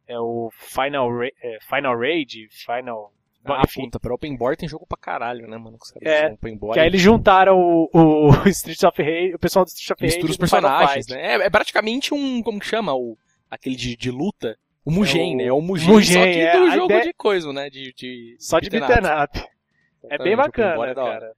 [0.07, 3.12] é o Final, é, Final Rage, Final...
[3.47, 3.83] Ah, enfim.
[3.83, 5.77] puta, pra Open Board tem jogo pra caralho, né, mano?
[5.79, 6.72] Que é, open board.
[6.72, 10.03] que aí eles juntaram o, o, o Streets of Rage, o pessoal do Street of
[10.03, 11.20] Rage Mistura os personagens, né?
[11.20, 12.95] É, é, praticamente um, como que chama?
[12.95, 13.18] O,
[13.51, 15.37] aquele de, de luta o Mugen, é o...
[15.37, 15.45] né?
[15.45, 17.03] É o Mugen, Mugen só que é, do jogo ideia...
[17.03, 17.70] de coisa, né?
[17.70, 19.55] De, de só de beat'em up.
[20.11, 21.35] É bem bacana, é cara.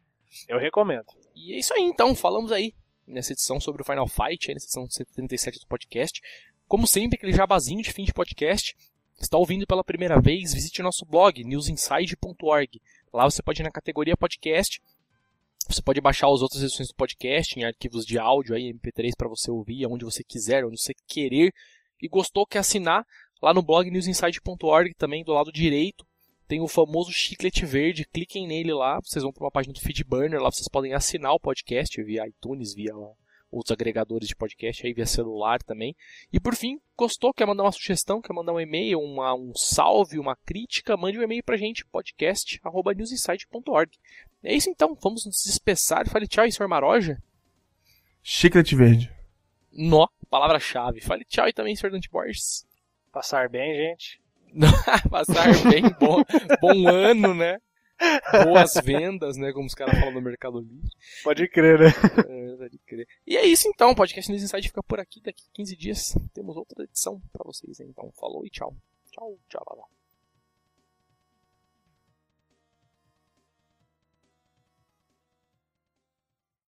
[0.49, 1.07] Eu recomendo.
[1.35, 2.15] E é isso aí, então.
[2.15, 2.75] Falamos aí
[3.07, 6.21] nessa edição sobre o Final Fight, nessa edição 77 do podcast.
[6.67, 8.77] Como sempre, aquele jabazinho de fim de podcast.
[9.19, 10.53] Está ouvindo pela primeira vez?
[10.53, 12.83] Visite nosso blog, newsinside.org.
[13.13, 14.83] Lá você pode ir na categoria podcast.
[15.69, 19.29] Você pode baixar as outras edições do podcast em arquivos de áudio aí, MP3 para
[19.29, 21.53] você ouvir onde você quiser, onde você querer.
[22.01, 23.07] E gostou, quer assinar?
[23.43, 26.07] Lá no blog newsinside.org, também do lado direito,
[26.49, 30.41] tem o famoso chiclete verde, cliquem nele lá, vocês vão para uma página do Feedburner,
[30.41, 32.95] lá vocês podem assinar o podcast via iTunes, via
[33.51, 35.97] outros agregadores de podcast, aí via celular também.
[36.33, 40.19] E por fim, gostou, quer mandar uma sugestão, quer mandar um e-mail, uma, um salve,
[40.19, 43.91] uma crítica, mande um e-mail pra gente, podcast.newsinsight.org.
[44.43, 46.09] É isso então, vamos nos despeçar.
[46.09, 46.69] Fale tchau Sr.
[46.69, 47.21] Maroja.
[48.23, 49.11] Chiclete verde.
[49.73, 51.01] Nó, palavra-chave.
[51.01, 51.91] Fale tchau e também, Sr.
[51.91, 52.65] Dante Borges.
[53.17, 54.21] Passar bem, gente.
[55.11, 56.23] Passar bem, bom,
[56.61, 57.59] bom ano, né?
[58.45, 59.55] Boas vendas, né?
[59.55, 60.91] Como os caras falam no Mercado Livre.
[61.25, 61.87] Pode crer, né?
[62.29, 63.09] É, pode crer.
[63.27, 65.23] E é isso então, o podcast News Inside fica por aqui.
[65.23, 67.81] Daqui 15 dias temos outra edição pra vocês.
[67.81, 68.77] Então, falou e tchau.
[69.11, 69.89] Tchau, tchau.